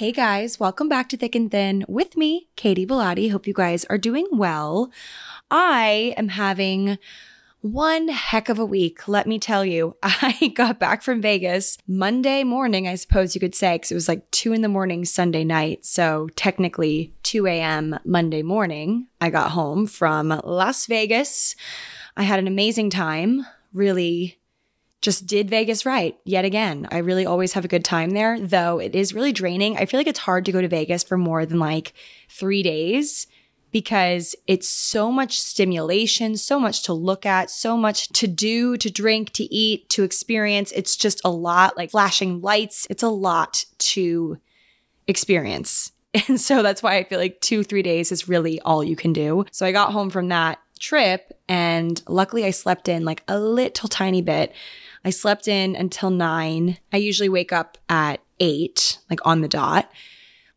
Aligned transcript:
Hey 0.00 0.12
guys, 0.12 0.58
welcome 0.58 0.88
back 0.88 1.10
to 1.10 1.18
Thick 1.18 1.34
and 1.34 1.50
Thin 1.50 1.84
with 1.86 2.16
me, 2.16 2.48
Katy 2.56 2.86
Bellotte. 2.86 3.30
Hope 3.30 3.46
you 3.46 3.52
guys 3.52 3.84
are 3.90 3.98
doing 3.98 4.26
well. 4.32 4.90
I 5.50 6.14
am 6.16 6.28
having 6.28 6.96
one 7.60 8.08
heck 8.08 8.48
of 8.48 8.58
a 8.58 8.64
week, 8.64 9.08
let 9.08 9.26
me 9.26 9.38
tell 9.38 9.62
you. 9.62 9.98
I 10.02 10.54
got 10.56 10.80
back 10.80 11.02
from 11.02 11.20
Vegas 11.20 11.76
Monday 11.86 12.44
morning, 12.44 12.88
I 12.88 12.94
suppose 12.94 13.34
you 13.34 13.42
could 13.42 13.54
say, 13.54 13.74
because 13.74 13.90
it 13.90 13.94
was 13.94 14.08
like 14.08 14.30
2 14.30 14.54
in 14.54 14.62
the 14.62 14.70
morning 14.70 15.04
Sunday 15.04 15.44
night. 15.44 15.84
So 15.84 16.30
technically 16.34 17.12
2 17.24 17.46
a.m. 17.46 17.98
Monday 18.02 18.40
morning, 18.40 19.08
I 19.20 19.28
got 19.28 19.50
home 19.50 19.86
from 19.86 20.28
Las 20.46 20.86
Vegas. 20.86 21.54
I 22.16 22.22
had 22.22 22.38
an 22.38 22.46
amazing 22.46 22.88
time, 22.88 23.44
really 23.74 24.39
just 25.00 25.26
did 25.26 25.48
Vegas 25.48 25.86
right 25.86 26.18
yet 26.24 26.44
again. 26.44 26.86
I 26.90 26.98
really 26.98 27.24
always 27.24 27.54
have 27.54 27.64
a 27.64 27.68
good 27.68 27.84
time 27.84 28.10
there, 28.10 28.38
though 28.38 28.78
it 28.78 28.94
is 28.94 29.14
really 29.14 29.32
draining. 29.32 29.76
I 29.76 29.86
feel 29.86 29.98
like 29.98 30.06
it's 30.06 30.18
hard 30.18 30.44
to 30.44 30.52
go 30.52 30.60
to 30.60 30.68
Vegas 30.68 31.02
for 31.02 31.16
more 31.16 31.46
than 31.46 31.58
like 31.58 31.94
three 32.28 32.62
days 32.62 33.26
because 33.72 34.34
it's 34.46 34.68
so 34.68 35.10
much 35.10 35.40
stimulation, 35.40 36.36
so 36.36 36.58
much 36.58 36.82
to 36.82 36.92
look 36.92 37.24
at, 37.24 37.50
so 37.50 37.76
much 37.76 38.08
to 38.08 38.26
do, 38.26 38.76
to 38.76 38.90
drink, 38.90 39.32
to 39.34 39.44
eat, 39.54 39.88
to 39.90 40.02
experience. 40.02 40.72
It's 40.72 40.96
just 40.96 41.20
a 41.24 41.30
lot 41.30 41.76
like 41.76 41.92
flashing 41.92 42.40
lights. 42.40 42.86
It's 42.90 43.02
a 43.02 43.08
lot 43.08 43.64
to 43.78 44.38
experience. 45.06 45.92
And 46.26 46.40
so 46.40 46.60
that's 46.60 46.82
why 46.82 46.96
I 46.96 47.04
feel 47.04 47.20
like 47.20 47.40
two, 47.40 47.62
three 47.62 47.82
days 47.82 48.10
is 48.10 48.28
really 48.28 48.60
all 48.62 48.82
you 48.82 48.96
can 48.96 49.12
do. 49.12 49.44
So 49.52 49.64
I 49.64 49.70
got 49.70 49.92
home 49.92 50.10
from 50.10 50.26
that 50.30 50.58
trip 50.80 51.32
and 51.48 52.02
luckily 52.08 52.44
I 52.44 52.50
slept 52.50 52.88
in 52.88 53.04
like 53.04 53.22
a 53.28 53.38
little 53.38 53.88
tiny 53.88 54.20
bit. 54.20 54.52
I 55.04 55.10
slept 55.10 55.48
in 55.48 55.74
until 55.74 56.10
nine. 56.10 56.78
I 56.92 56.98
usually 56.98 57.28
wake 57.28 57.52
up 57.52 57.78
at 57.88 58.20
eight, 58.38 58.98
like 59.08 59.20
on 59.24 59.40
the 59.40 59.48
dot. 59.48 59.90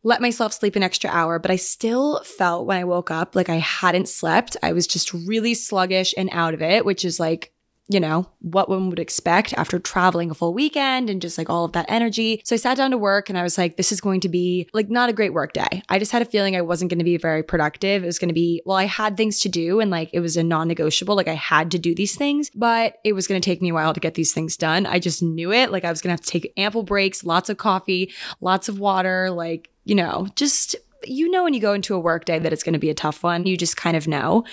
Let 0.06 0.22
myself 0.22 0.52
sleep 0.52 0.76
an 0.76 0.84
extra 0.84 1.10
hour, 1.10 1.40
but 1.40 1.50
I 1.50 1.56
still 1.56 2.22
felt 2.24 2.66
when 2.66 2.78
I 2.78 2.84
woke 2.84 3.10
up 3.10 3.36
like 3.36 3.48
I 3.48 3.56
hadn't 3.56 4.10
slept. 4.10 4.58
I 4.62 4.74
was 4.74 4.86
just 4.86 5.14
really 5.14 5.54
sluggish 5.54 6.14
and 6.18 6.30
out 6.34 6.54
of 6.54 6.62
it, 6.62 6.84
which 6.84 7.06
is 7.06 7.22
like 7.22 7.53
you 7.90 8.00
know, 8.00 8.26
what 8.40 8.70
one 8.70 8.90
would 8.90 9.00
expect 9.00 9.54
after 9.54 9.78
traveling 9.78 10.32
a 10.32 10.34
full 10.34 10.54
weekend 10.54 11.10
and 11.10 11.22
just 11.22 11.38
like 11.38 11.50
all 11.50 11.66
of 11.66 11.74
that 11.74 11.86
energy. 11.90 12.42
So 12.46 12.56
I 12.56 12.58
sat 12.58 12.78
down 12.78 12.92
to 12.92 12.98
work 12.98 13.28
and 13.28 13.38
I 13.38 13.44
was 13.44 13.58
like, 13.58 13.76
this 13.76 13.92
is 13.92 14.00
going 14.00 14.22
to 14.22 14.30
be 14.30 14.70
like 14.74 14.90
not 14.90 15.10
a 15.10 15.14
great 15.14 15.34
work 15.34 15.52
day. 15.52 15.84
I 15.90 16.00
just 16.00 16.14
had 16.14 16.22
a 16.22 16.26
feeling 16.26 16.56
I 16.56 16.62
wasn't 16.62 16.90
going 16.90 17.00
to 17.00 17.06
be 17.06 17.18
very 17.18 17.44
productive. 17.44 18.02
It 18.04 18.06
was 18.06 18.20
going 18.20 18.30
to 18.30 18.34
be, 18.34 18.62
well, 18.66 18.78
I 18.78 18.86
had 18.86 19.18
things 19.18 19.42
to 19.42 19.50
do 19.50 19.82
and 19.82 19.92
like 19.92 20.10
it 20.14 20.22
was 20.22 20.38
a 20.38 20.44
non 20.44 20.70
negotiable. 20.70 21.16
Like 21.16 21.28
I 21.28 21.34
had 21.34 21.72
to 21.72 21.80
do 21.80 21.94
these 21.94 22.16
things, 22.16 22.50
but 22.56 23.00
it 23.04 23.14
was 23.14 23.28
going 23.28 23.42
to 23.42 23.46
take 23.46 23.62
me 23.62 23.70
a 23.70 23.74
while 23.74 23.94
to 23.94 24.00
get 24.00 24.14
these 24.14 24.34
things 24.34 24.56
done. 24.56 24.86
I 24.86 25.00
just 25.00 25.22
knew 25.22 25.52
it. 25.52 25.70
Like 25.70 25.84
I 25.84 25.90
was 25.90 26.02
going 26.02 26.16
to 26.16 26.22
have 26.22 26.26
to 26.26 26.32
take 26.32 26.54
ample 26.56 26.84
breaks, 26.84 27.26
lots 27.26 27.50
of 27.50 27.58
coffee, 27.58 28.14
lots 28.40 28.70
of 28.70 28.80
water, 28.80 29.30
like, 29.30 29.70
you 29.84 29.96
know, 29.96 30.28
just 30.36 30.78
you 31.06 31.30
know 31.30 31.44
when 31.44 31.54
you 31.54 31.60
go 31.60 31.74
into 31.74 31.96
a 31.96 32.00
work 32.00 32.24
day 32.24 32.40
that 32.40 32.54
it's 32.54 32.64
going 32.64 32.74
to 32.74 32.80
be 32.80 32.90
a 32.90 32.94
tough 32.94 33.24
one. 33.24 33.46
You 33.46 33.58
just 33.58 33.76
kind 33.76 33.98
of 33.98 34.08
know. 34.08 34.46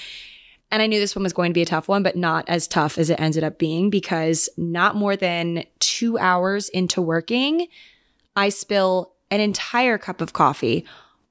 And 0.70 0.82
I 0.82 0.86
knew 0.86 1.00
this 1.00 1.16
one 1.16 1.24
was 1.24 1.32
going 1.32 1.50
to 1.50 1.54
be 1.54 1.62
a 1.62 1.66
tough 1.66 1.88
one, 1.88 2.02
but 2.02 2.16
not 2.16 2.48
as 2.48 2.68
tough 2.68 2.96
as 2.96 3.10
it 3.10 3.20
ended 3.20 3.42
up 3.42 3.58
being 3.58 3.90
because 3.90 4.48
not 4.56 4.94
more 4.94 5.16
than 5.16 5.64
two 5.80 6.18
hours 6.18 6.68
into 6.68 7.02
working, 7.02 7.66
I 8.36 8.50
spill 8.50 9.14
an 9.30 9.40
entire 9.40 9.98
cup 9.98 10.20
of 10.20 10.32
coffee 10.32 10.84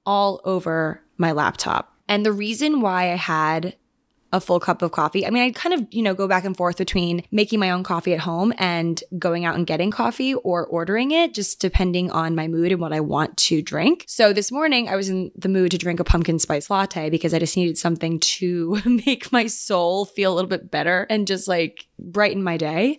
all 0.05 0.41
over 0.43 1.01
my 1.17 1.31
laptop. 1.31 1.93
And 2.07 2.25
the 2.25 2.33
reason 2.33 2.81
why 2.81 3.11
I 3.11 3.15
had 3.15 3.75
a 4.31 4.39
full 4.39 4.59
cup 4.59 4.81
of 4.81 4.91
coffee. 4.91 5.25
I 5.25 5.29
mean, 5.29 5.43
I 5.43 5.51
kind 5.51 5.73
of, 5.73 5.87
you 5.91 6.01
know, 6.01 6.13
go 6.13 6.27
back 6.27 6.45
and 6.45 6.55
forth 6.55 6.77
between 6.77 7.23
making 7.31 7.59
my 7.59 7.71
own 7.71 7.83
coffee 7.83 8.13
at 8.13 8.19
home 8.19 8.53
and 8.57 9.01
going 9.17 9.45
out 9.45 9.55
and 9.55 9.65
getting 9.65 9.91
coffee 9.91 10.33
or 10.35 10.65
ordering 10.65 11.11
it, 11.11 11.33
just 11.33 11.59
depending 11.59 12.11
on 12.11 12.35
my 12.35 12.47
mood 12.47 12.71
and 12.71 12.81
what 12.81 12.93
I 12.93 12.99
want 12.99 13.37
to 13.37 13.61
drink. 13.61 14.05
So 14.07 14.33
this 14.33 14.51
morning 14.51 14.89
I 14.89 14.95
was 14.95 15.09
in 15.09 15.31
the 15.35 15.49
mood 15.49 15.71
to 15.71 15.77
drink 15.77 15.99
a 15.99 16.03
pumpkin 16.03 16.39
spice 16.39 16.69
latte 16.69 17.09
because 17.09 17.33
I 17.33 17.39
just 17.39 17.57
needed 17.57 17.77
something 17.77 18.19
to 18.19 18.81
make 18.85 19.31
my 19.31 19.47
soul 19.47 20.05
feel 20.05 20.33
a 20.33 20.35
little 20.35 20.49
bit 20.49 20.69
better 20.71 21.07
and 21.09 21.27
just 21.27 21.47
like 21.47 21.87
brighten 21.97 22.43
my 22.43 22.57
day 22.57 22.97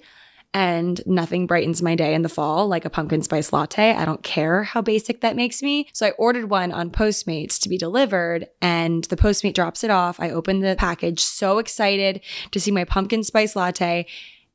and 0.53 1.01
nothing 1.07 1.47
brightens 1.47 1.81
my 1.81 1.95
day 1.95 2.15
in 2.15 2.23
the 2.23 2.29
fall 2.29 2.67
like 2.67 2.85
a 2.85 2.91
pumpkin 2.91 3.23
spice 3.23 3.53
latte. 3.53 3.93
I 3.93 4.05
don't 4.05 4.23
care 4.23 4.65
how 4.65 4.83
basic 4.83 5.21
that 5.21 5.37
makes 5.37 5.63
me. 5.63 5.89
So 5.93 6.07
I 6.07 6.11
ordered 6.13 6.51
one 6.51 6.73
on 6.73 6.91
Postmates 6.91 7.61
to 7.61 7.69
be 7.69 7.79
delivered 7.79 8.49
and 8.61 9.05
the 9.05 9.17
Postmate 9.17 9.55
drops 9.55 9.85
it 9.85 9.91
off. 9.91 10.19
I 10.19 10.31
open 10.31 10.61
the 10.61 10.77
package 10.79 11.21
so 11.21 11.59
excited 11.59 12.21
to 12.51 12.61
see 12.61 12.71
my 12.71 12.85
pumpkin 12.85 13.23
spice 13.23 13.55
latte 13.55 14.07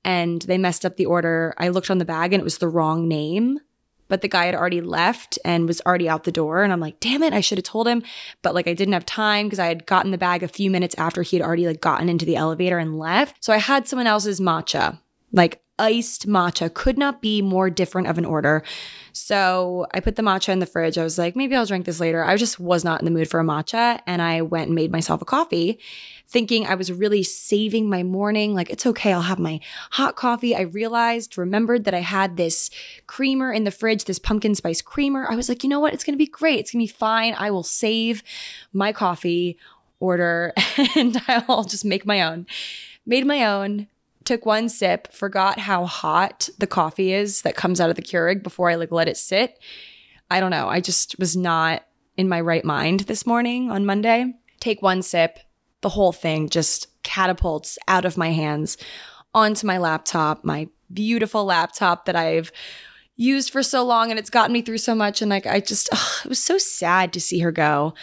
and 0.04 0.42
they 0.44 0.58
messed 0.58 0.86
up 0.86 0.98
the 0.98 1.06
order. 1.06 1.54
I 1.58 1.70
looked 1.70 1.90
on 1.90 1.98
the 1.98 2.06
bag 2.06 2.34
and 2.34 2.42
it 2.42 2.46
was 2.46 2.58
the 2.58 2.70
wrong 2.70 3.08
name. 3.08 3.60
But 4.08 4.22
the 4.22 4.28
guy 4.28 4.46
had 4.46 4.54
already 4.54 4.82
left 4.82 5.40
and 5.44 5.68
was 5.68 5.82
already 5.82 6.08
out 6.08 6.26
the 6.26 6.32
door. 6.32 6.64
And 6.64 6.72
I'm 6.72 6.80
like, 6.80 7.00
damn 7.00 7.24
it, 7.24 7.34
I 7.34 7.42
should 7.42 7.58
have 7.58 7.66
told 7.66 7.88
him. 7.88 8.04
But 8.44 8.54
like, 8.54 8.68
I 8.68 8.76
didn't 8.76 8.94
have 8.94 9.04
time 9.04 9.48
because 9.48 9.58
I 9.58 9.66
had 9.66 9.88
gotten 9.88 10.12
the 10.12 10.18
bag 10.20 10.44
a 10.44 10.48
few 10.48 10.70
minutes 10.70 10.94
after 11.00 11.24
he 11.24 11.38
had 11.38 11.44
already 11.44 11.66
like 11.66 11.82
gotten 11.82 12.08
into 12.08 12.24
the 12.24 12.36
elevator 12.36 12.78
and 12.78 13.00
left. 13.00 13.44
So 13.44 13.52
I 13.52 13.58
had 13.58 13.88
someone 13.88 14.06
else's 14.06 14.40
matcha. 14.40 15.00
Like 15.32 15.60
iced 15.78 16.28
matcha 16.28 16.74
could 16.74 16.98
not 16.98 17.22
be 17.22 17.42
more 17.42 17.70
different 17.70 18.08
of 18.08 18.18
an 18.18 18.26
order. 18.26 18.64
So 19.12 19.88
I 19.94 20.00
put 20.00 20.16
the 20.16 20.22
matcha 20.22 20.50
in 20.50 20.60
the 20.60 20.66
fridge. 20.66 20.98
I 20.98 21.04
was 21.04 21.18
like, 21.18 21.36
maybe 21.36 21.56
I'll 21.56 21.66
drink 21.66 21.86
this 21.86 22.00
later. 22.00 22.24
I 22.24 22.38
just 22.38 22.60
was 22.60 22.84
not 22.84 23.02
in 23.02 23.06
the 23.06 23.12
mood 23.12 23.30
for 23.30 23.40
a 23.40 23.44
matcha. 23.44 24.00
And 24.08 24.22
I 24.22 24.42
went 24.42 24.68
and 24.68 24.76
made 24.76 24.92
myself 24.92 25.22
a 25.22 25.26
coffee, 25.26 25.80
thinking 26.28 26.66
I 26.66 26.76
was 26.76 26.92
really 26.92 27.24
saving 27.24 27.90
my 27.90 28.04
morning. 28.04 28.54
Like, 28.54 28.70
it's 28.70 28.86
okay. 28.86 29.12
I'll 29.12 29.22
have 29.24 29.40
my 29.40 29.60
hot 29.92 30.16
coffee. 30.16 30.56
I 30.56 30.62
realized, 30.62 31.38
remembered 31.38 31.84
that 31.86 31.94
I 31.94 32.02
had 32.02 32.38
this 32.38 32.70
creamer 33.08 33.52
in 33.52 33.66
the 33.66 33.72
fridge, 33.72 34.06
this 34.06 34.20
pumpkin 34.20 34.56
spice 34.56 34.82
creamer. 34.82 35.28
I 35.30 35.36
was 35.36 35.50
like, 35.50 35.64
you 35.64 35.70
know 35.70 35.80
what? 35.80 35.94
It's 35.94 36.04
going 36.04 36.16
to 36.16 36.18
be 36.18 36.28
great. 36.28 36.60
It's 36.60 36.72
going 36.72 36.86
to 36.86 36.92
be 36.92 36.98
fine. 36.98 37.36
I 37.38 37.52
will 37.52 37.64
save 37.64 38.24
my 38.72 38.94
coffee 38.94 39.58
order 40.00 40.54
and 40.96 41.22
I'll 41.28 41.64
just 41.64 41.86
make 41.86 42.06
my 42.06 42.22
own. 42.22 42.46
Made 43.06 43.26
my 43.26 43.46
own 43.46 43.88
took 44.26 44.46
one 44.46 44.70
sip, 44.70 45.12
forgot 45.14 45.60
how 45.60 45.86
hot 45.86 46.50
the 46.58 46.68
coffee 46.68 47.14
is 47.14 47.44
that 47.44 47.56
comes 47.56 47.80
out 47.80 47.90
of 47.90 47.96
the 47.96 48.02
Keurig 48.02 48.44
before 48.44 48.70
I 48.70 48.76
like 48.76 48.92
let 48.92 49.08
it 49.08 49.18
sit. 49.18 49.60
I 50.30 50.40
don't 50.40 50.52
know. 50.52 50.68
I 50.68 50.82
just 50.82 51.18
was 51.20 51.38
not 51.38 51.84
in 52.18 52.28
my 52.28 52.42
right 52.42 52.66
mind 52.66 53.02
this 53.02 53.26
morning 53.26 53.72
on 53.72 53.86
Monday. 53.86 54.34
Take 54.60 54.82
one 54.82 55.02
sip, 55.02 55.40
the 55.82 55.90
whole 55.90 56.12
thing 56.12 56.50
just 56.50 56.88
catapults 57.04 57.78
out 57.88 58.06
of 58.06 58.18
my 58.18 58.32
hands 58.32 58.78
onto 59.34 59.68
my 59.68 59.78
laptop, 59.78 60.44
my 60.44 60.68
beautiful 60.92 61.46
laptop 61.46 62.06
that 62.06 62.16
I've 62.16 62.52
used 63.16 63.52
for 63.52 63.64
so 63.64 63.84
long 63.84 64.10
and 64.10 64.20
it's 64.20 64.30
gotten 64.30 64.54
me 64.54 64.62
through 64.62 64.78
so 64.78 64.96
much 64.96 65.22
and 65.22 65.30
like 65.30 65.46
I 65.46 65.60
just 65.60 65.90
ugh, 65.92 66.26
it 66.26 66.30
was 66.30 66.44
so 66.44 66.58
sad 66.58 67.14
to 67.14 67.22
see 67.22 67.40
her 67.40 67.52
go 67.52 67.94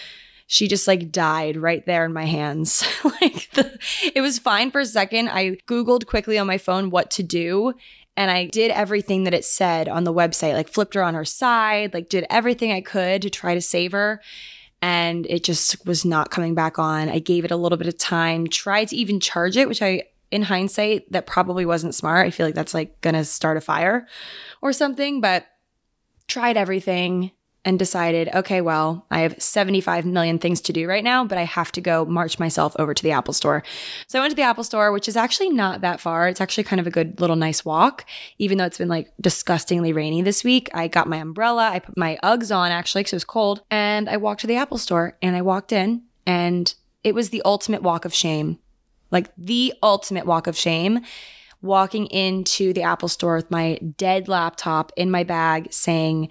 she 0.52 0.68
just 0.68 0.86
like 0.86 1.10
died 1.10 1.56
right 1.56 1.84
there 1.86 2.04
in 2.04 2.12
my 2.12 2.26
hands. 2.26 2.84
like 3.04 3.50
the, 3.52 3.78
it 4.14 4.20
was 4.20 4.38
fine 4.38 4.70
for 4.70 4.82
a 4.82 4.86
second. 4.86 5.30
I 5.30 5.56
Googled 5.66 6.04
quickly 6.04 6.36
on 6.36 6.46
my 6.46 6.58
phone 6.58 6.90
what 6.90 7.10
to 7.12 7.22
do. 7.22 7.72
And 8.18 8.30
I 8.30 8.48
did 8.48 8.70
everything 8.70 9.24
that 9.24 9.32
it 9.32 9.46
said 9.46 9.88
on 9.88 10.04
the 10.04 10.12
website, 10.12 10.52
like 10.52 10.68
flipped 10.68 10.92
her 10.92 11.02
on 11.02 11.14
her 11.14 11.24
side, 11.24 11.94
like 11.94 12.10
did 12.10 12.26
everything 12.28 12.70
I 12.70 12.82
could 12.82 13.22
to 13.22 13.30
try 13.30 13.54
to 13.54 13.62
save 13.62 13.92
her. 13.92 14.20
And 14.82 15.24
it 15.30 15.42
just 15.42 15.86
was 15.86 16.04
not 16.04 16.30
coming 16.30 16.54
back 16.54 16.78
on. 16.78 17.08
I 17.08 17.18
gave 17.18 17.46
it 17.46 17.50
a 17.50 17.56
little 17.56 17.78
bit 17.78 17.88
of 17.88 17.96
time, 17.96 18.46
tried 18.46 18.88
to 18.88 18.96
even 18.96 19.20
charge 19.20 19.56
it, 19.56 19.68
which 19.68 19.80
I, 19.80 20.02
in 20.30 20.42
hindsight, 20.42 21.10
that 21.12 21.26
probably 21.26 21.64
wasn't 21.64 21.94
smart. 21.94 22.26
I 22.26 22.30
feel 22.30 22.44
like 22.44 22.54
that's 22.54 22.74
like 22.74 23.00
gonna 23.00 23.24
start 23.24 23.56
a 23.56 23.62
fire 23.62 24.06
or 24.60 24.74
something, 24.74 25.22
but 25.22 25.46
tried 26.28 26.58
everything 26.58 27.30
and 27.64 27.78
decided, 27.78 28.28
okay, 28.34 28.60
well, 28.60 29.06
I 29.10 29.20
have 29.20 29.40
75 29.40 30.04
million 30.04 30.38
things 30.38 30.60
to 30.62 30.72
do 30.72 30.88
right 30.88 31.04
now, 31.04 31.24
but 31.24 31.38
I 31.38 31.44
have 31.44 31.70
to 31.72 31.80
go 31.80 32.04
march 32.04 32.38
myself 32.38 32.74
over 32.78 32.92
to 32.92 33.02
the 33.02 33.12
Apple 33.12 33.34
store. 33.34 33.62
So 34.08 34.18
I 34.18 34.22
went 34.22 34.32
to 34.32 34.36
the 34.36 34.42
Apple 34.42 34.64
store, 34.64 34.90
which 34.90 35.06
is 35.06 35.16
actually 35.16 35.50
not 35.50 35.80
that 35.80 36.00
far. 36.00 36.26
It's 36.26 36.40
actually 36.40 36.64
kind 36.64 36.80
of 36.80 36.86
a 36.86 36.90
good 36.90 37.20
little 37.20 37.36
nice 37.36 37.64
walk, 37.64 38.04
even 38.38 38.58
though 38.58 38.64
it's 38.64 38.78
been 38.78 38.88
like 38.88 39.12
disgustingly 39.20 39.92
rainy 39.92 40.22
this 40.22 40.42
week. 40.42 40.70
I 40.74 40.88
got 40.88 41.08
my 41.08 41.18
umbrella, 41.18 41.70
I 41.70 41.78
put 41.78 41.96
my 41.96 42.18
Uggs 42.22 42.54
on 42.54 42.72
actually 42.72 43.02
because 43.02 43.12
it 43.12 43.16
was 43.16 43.24
cold, 43.24 43.62
and 43.70 44.08
I 44.08 44.16
walked 44.16 44.40
to 44.40 44.48
the 44.48 44.56
Apple 44.56 44.78
store 44.78 45.16
and 45.22 45.36
I 45.36 45.42
walked 45.42 45.70
in 45.70 46.02
and 46.26 46.74
it 47.04 47.14
was 47.14 47.30
the 47.30 47.42
ultimate 47.44 47.82
walk 47.82 48.04
of 48.04 48.14
shame. 48.14 48.58
Like 49.12 49.30
the 49.36 49.74
ultimate 49.82 50.26
walk 50.26 50.46
of 50.46 50.56
shame 50.56 51.00
walking 51.60 52.06
into 52.06 52.72
the 52.72 52.82
Apple 52.82 53.08
store 53.08 53.36
with 53.36 53.50
my 53.50 53.78
dead 53.96 54.26
laptop 54.26 54.90
in 54.96 55.10
my 55.10 55.22
bag 55.22 55.72
saying, 55.72 56.28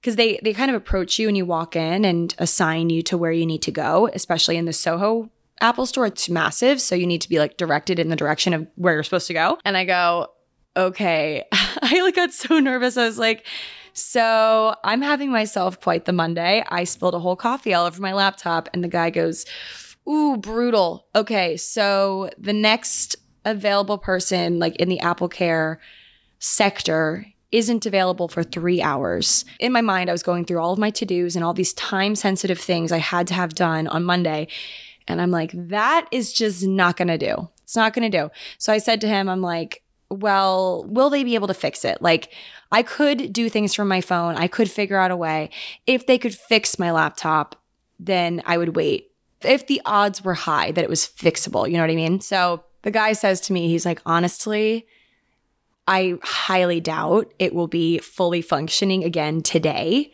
because 0.00 0.16
they 0.16 0.38
they 0.42 0.52
kind 0.52 0.70
of 0.70 0.76
approach 0.76 1.18
you 1.18 1.28
and 1.28 1.36
you 1.36 1.44
walk 1.44 1.76
in 1.76 2.04
and 2.04 2.34
assign 2.38 2.90
you 2.90 3.02
to 3.02 3.18
where 3.18 3.32
you 3.32 3.46
need 3.46 3.62
to 3.62 3.72
go, 3.72 4.08
especially 4.12 4.56
in 4.56 4.64
the 4.64 4.72
Soho 4.72 5.30
Apple 5.60 5.86
store. 5.86 6.06
It's 6.06 6.28
massive, 6.28 6.80
so 6.80 6.94
you 6.94 7.06
need 7.06 7.20
to 7.22 7.28
be 7.28 7.38
like 7.38 7.56
directed 7.56 7.98
in 7.98 8.08
the 8.08 8.16
direction 8.16 8.52
of 8.52 8.66
where 8.76 8.94
you're 8.94 9.02
supposed 9.02 9.26
to 9.28 9.34
go. 9.34 9.58
And 9.64 9.76
I 9.76 9.84
go, 9.84 10.28
okay. 10.76 11.44
I 11.52 12.00
like 12.02 12.16
got 12.16 12.32
so 12.32 12.58
nervous. 12.58 12.96
I 12.96 13.04
was 13.04 13.18
like, 13.18 13.46
so 13.92 14.74
I'm 14.84 15.02
having 15.02 15.30
myself 15.30 15.80
quite 15.80 16.04
the 16.04 16.12
Monday. 16.12 16.64
I 16.68 16.84
spilled 16.84 17.14
a 17.14 17.18
whole 17.18 17.36
coffee 17.36 17.74
all 17.74 17.86
over 17.86 18.00
my 18.00 18.12
laptop, 18.12 18.68
and 18.72 18.84
the 18.84 18.88
guy 18.88 19.10
goes, 19.10 19.44
Ooh, 20.08 20.36
brutal. 20.38 21.06
Okay, 21.14 21.56
so 21.56 22.30
the 22.38 22.52
next 22.52 23.16
available 23.44 23.98
person, 23.98 24.58
like 24.58 24.76
in 24.76 24.88
the 24.88 25.00
Apple 25.00 25.28
Care 25.28 25.80
sector, 26.38 27.26
isn't 27.50 27.86
available 27.86 28.28
for 28.28 28.42
three 28.42 28.82
hours. 28.82 29.44
In 29.58 29.72
my 29.72 29.80
mind, 29.80 30.10
I 30.10 30.12
was 30.12 30.22
going 30.22 30.44
through 30.44 30.60
all 30.60 30.72
of 30.72 30.78
my 30.78 30.90
to 30.90 31.06
dos 31.06 31.34
and 31.34 31.44
all 31.44 31.54
these 31.54 31.72
time 31.72 32.14
sensitive 32.14 32.58
things 32.58 32.92
I 32.92 32.98
had 32.98 33.26
to 33.28 33.34
have 33.34 33.54
done 33.54 33.86
on 33.86 34.04
Monday. 34.04 34.48
And 35.06 35.20
I'm 35.20 35.30
like, 35.30 35.52
that 35.54 36.06
is 36.12 36.32
just 36.32 36.66
not 36.66 36.96
going 36.96 37.08
to 37.08 37.18
do. 37.18 37.48
It's 37.62 37.76
not 37.76 37.94
going 37.94 38.10
to 38.10 38.18
do. 38.18 38.30
So 38.58 38.72
I 38.72 38.78
said 38.78 39.00
to 39.00 39.08
him, 39.08 39.28
I'm 39.28 39.40
like, 39.40 39.82
well, 40.10 40.84
will 40.88 41.10
they 41.10 41.24
be 41.24 41.34
able 41.34 41.48
to 41.48 41.54
fix 41.54 41.84
it? 41.84 42.00
Like, 42.00 42.32
I 42.70 42.82
could 42.82 43.32
do 43.32 43.48
things 43.48 43.74
from 43.74 43.88
my 43.88 44.00
phone. 44.00 44.36
I 44.36 44.46
could 44.46 44.70
figure 44.70 44.98
out 44.98 45.10
a 45.10 45.16
way. 45.16 45.50
If 45.86 46.06
they 46.06 46.18
could 46.18 46.34
fix 46.34 46.78
my 46.78 46.92
laptop, 46.92 47.56
then 47.98 48.42
I 48.46 48.58
would 48.58 48.76
wait. 48.76 49.10
If 49.42 49.66
the 49.66 49.80
odds 49.84 50.22
were 50.22 50.34
high 50.34 50.72
that 50.72 50.84
it 50.84 50.90
was 50.90 51.06
fixable, 51.06 51.66
you 51.66 51.76
know 51.76 51.82
what 51.82 51.90
I 51.90 51.96
mean? 51.96 52.20
So 52.20 52.64
the 52.82 52.90
guy 52.90 53.12
says 53.12 53.40
to 53.42 53.52
me, 53.52 53.68
he's 53.68 53.86
like, 53.86 54.00
honestly, 54.04 54.86
I 55.88 56.18
highly 56.22 56.80
doubt 56.80 57.32
it 57.38 57.54
will 57.54 57.66
be 57.66 57.98
fully 57.98 58.42
functioning 58.42 59.02
again 59.02 59.40
today 59.40 60.12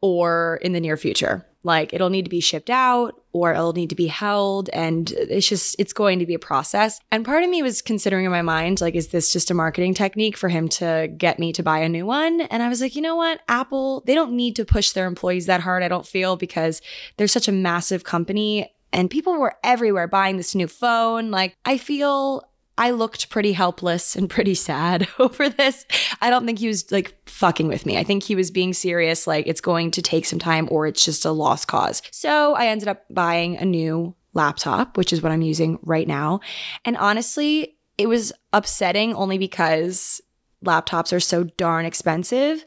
or 0.00 0.60
in 0.62 0.72
the 0.72 0.80
near 0.80 0.96
future. 0.96 1.44
Like 1.64 1.92
it'll 1.92 2.10
need 2.10 2.26
to 2.26 2.30
be 2.30 2.40
shipped 2.40 2.70
out 2.70 3.20
or 3.32 3.52
it'll 3.52 3.72
need 3.72 3.88
to 3.88 3.96
be 3.96 4.06
held. 4.06 4.68
And 4.68 5.10
it's 5.12 5.48
just, 5.48 5.74
it's 5.78 5.92
going 5.92 6.20
to 6.20 6.26
be 6.26 6.34
a 6.34 6.38
process. 6.38 7.00
And 7.10 7.24
part 7.24 7.42
of 7.42 7.50
me 7.50 7.62
was 7.62 7.82
considering 7.82 8.24
in 8.24 8.30
my 8.30 8.42
mind, 8.42 8.80
like, 8.80 8.94
is 8.94 9.08
this 9.08 9.32
just 9.32 9.50
a 9.50 9.54
marketing 9.54 9.94
technique 9.94 10.36
for 10.36 10.48
him 10.48 10.68
to 10.68 11.12
get 11.16 11.38
me 11.38 11.52
to 11.54 11.62
buy 11.62 11.78
a 11.78 11.88
new 11.88 12.06
one? 12.06 12.42
And 12.42 12.62
I 12.62 12.68
was 12.68 12.80
like, 12.80 12.94
you 12.94 13.02
know 13.02 13.16
what? 13.16 13.40
Apple, 13.48 14.02
they 14.06 14.14
don't 14.14 14.34
need 14.34 14.54
to 14.56 14.64
push 14.64 14.92
their 14.92 15.06
employees 15.06 15.46
that 15.46 15.62
hard, 15.62 15.82
I 15.82 15.88
don't 15.88 16.06
feel, 16.06 16.36
because 16.36 16.80
they're 17.16 17.26
such 17.26 17.48
a 17.48 17.52
massive 17.52 18.04
company 18.04 18.70
and 18.92 19.10
people 19.10 19.40
were 19.40 19.56
everywhere 19.64 20.06
buying 20.06 20.36
this 20.36 20.54
new 20.54 20.68
phone. 20.68 21.32
Like, 21.32 21.56
I 21.64 21.78
feel 21.78 22.44
I 22.76 22.90
looked 22.90 23.30
pretty 23.30 23.52
helpless 23.52 24.16
and 24.16 24.28
pretty 24.28 24.54
sad 24.54 25.06
over 25.18 25.48
this. 25.48 25.86
I 26.20 26.30
don't 26.30 26.44
think 26.46 26.58
he 26.58 26.68
was 26.68 26.90
like 26.90 27.16
fucking 27.28 27.68
with 27.68 27.86
me. 27.86 27.98
I 27.98 28.04
think 28.04 28.22
he 28.22 28.34
was 28.34 28.50
being 28.50 28.72
serious, 28.72 29.26
like 29.26 29.46
it's 29.46 29.60
going 29.60 29.90
to 29.92 30.02
take 30.02 30.26
some 30.26 30.38
time 30.38 30.68
or 30.70 30.86
it's 30.86 31.04
just 31.04 31.24
a 31.24 31.30
lost 31.30 31.68
cause. 31.68 32.02
So 32.10 32.54
I 32.54 32.66
ended 32.66 32.88
up 32.88 33.04
buying 33.10 33.56
a 33.56 33.64
new 33.64 34.14
laptop, 34.32 34.96
which 34.96 35.12
is 35.12 35.22
what 35.22 35.32
I'm 35.32 35.42
using 35.42 35.78
right 35.82 36.08
now. 36.08 36.40
And 36.84 36.96
honestly, 36.96 37.76
it 37.96 38.08
was 38.08 38.32
upsetting 38.52 39.14
only 39.14 39.38
because 39.38 40.20
laptops 40.64 41.12
are 41.12 41.20
so 41.20 41.44
darn 41.44 41.84
expensive. 41.84 42.64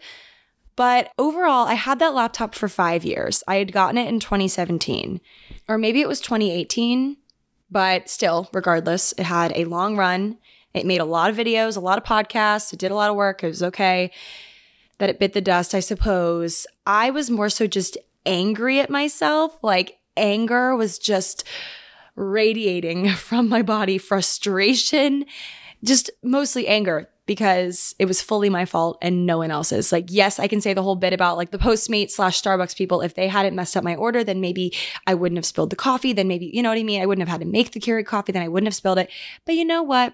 But 0.77 1.11
overall, 1.17 1.67
I 1.67 1.73
had 1.73 1.99
that 1.99 2.13
laptop 2.13 2.53
for 2.53 2.69
five 2.69 3.03
years. 3.03 3.43
I 3.47 3.55
had 3.55 3.73
gotten 3.73 3.97
it 3.97 4.07
in 4.07 4.19
2017, 4.19 5.19
or 5.67 5.77
maybe 5.77 6.01
it 6.01 6.07
was 6.07 6.21
2018 6.21 7.17
but 7.69 8.09
still, 8.09 8.49
regardless, 8.53 9.13
it 9.13 9.23
had 9.23 9.51
a 9.55 9.65
long 9.65 9.97
run. 9.97 10.37
It 10.73 10.85
made 10.85 11.01
a 11.01 11.05
lot 11.05 11.29
of 11.29 11.35
videos, 11.35 11.75
a 11.75 11.81
lot 11.81 11.97
of 11.97 12.03
podcasts. 12.03 12.71
It 12.71 12.79
did 12.79 12.91
a 12.91 12.95
lot 12.95 13.09
of 13.09 13.15
work. 13.15 13.43
It 13.43 13.47
was 13.47 13.63
okay 13.63 14.11
that 14.99 15.09
it 15.09 15.19
bit 15.19 15.33
the 15.33 15.41
dust, 15.41 15.75
I 15.75 15.79
suppose. 15.79 16.65
I 16.85 17.09
was 17.09 17.29
more 17.29 17.49
so 17.49 17.67
just 17.67 17.97
angry 18.25 18.79
at 18.79 18.89
myself. 18.89 19.57
Like 19.61 19.99
anger 20.15 20.75
was 20.75 20.97
just 20.97 21.43
radiating 22.15 23.09
from 23.13 23.49
my 23.49 23.61
body, 23.61 23.97
frustration, 23.97 25.25
just 25.83 26.09
mostly 26.23 26.67
anger 26.67 27.09
because 27.27 27.93
it 27.99 28.05
was 28.05 28.21
fully 28.21 28.49
my 28.49 28.65
fault 28.65 28.97
and 29.01 29.25
no 29.25 29.37
one 29.37 29.51
else's. 29.51 29.91
Like, 29.91 30.05
yes, 30.07 30.39
I 30.39 30.47
can 30.47 30.61
say 30.61 30.73
the 30.73 30.81
whole 30.81 30.95
bit 30.95 31.13
about 31.13 31.37
like 31.37 31.51
the 31.51 31.59
Postmate 31.59 32.09
slash 32.09 32.41
Starbucks 32.41 32.75
people. 32.75 33.01
If 33.01 33.13
they 33.13 33.27
hadn't 33.27 33.55
messed 33.55 33.77
up 33.77 33.83
my 33.83 33.95
order, 33.95 34.23
then 34.23 34.41
maybe 34.41 34.73
I 35.05 35.13
wouldn't 35.13 35.37
have 35.37 35.45
spilled 35.45 35.69
the 35.69 35.75
coffee. 35.75 36.13
Then 36.13 36.27
maybe, 36.27 36.49
you 36.51 36.63
know 36.63 36.69
what 36.69 36.79
I 36.79 36.83
mean? 36.83 37.01
I 37.01 37.05
wouldn't 37.05 37.27
have 37.27 37.31
had 37.31 37.41
to 37.41 37.51
make 37.51 37.73
the 37.73 37.79
Keurig 37.79 38.07
coffee. 38.07 38.31
Then 38.31 38.41
I 38.41 38.47
wouldn't 38.47 38.67
have 38.67 38.75
spilled 38.75 38.97
it. 38.97 39.11
But 39.45 39.55
you 39.55 39.65
know 39.65 39.83
what? 39.83 40.13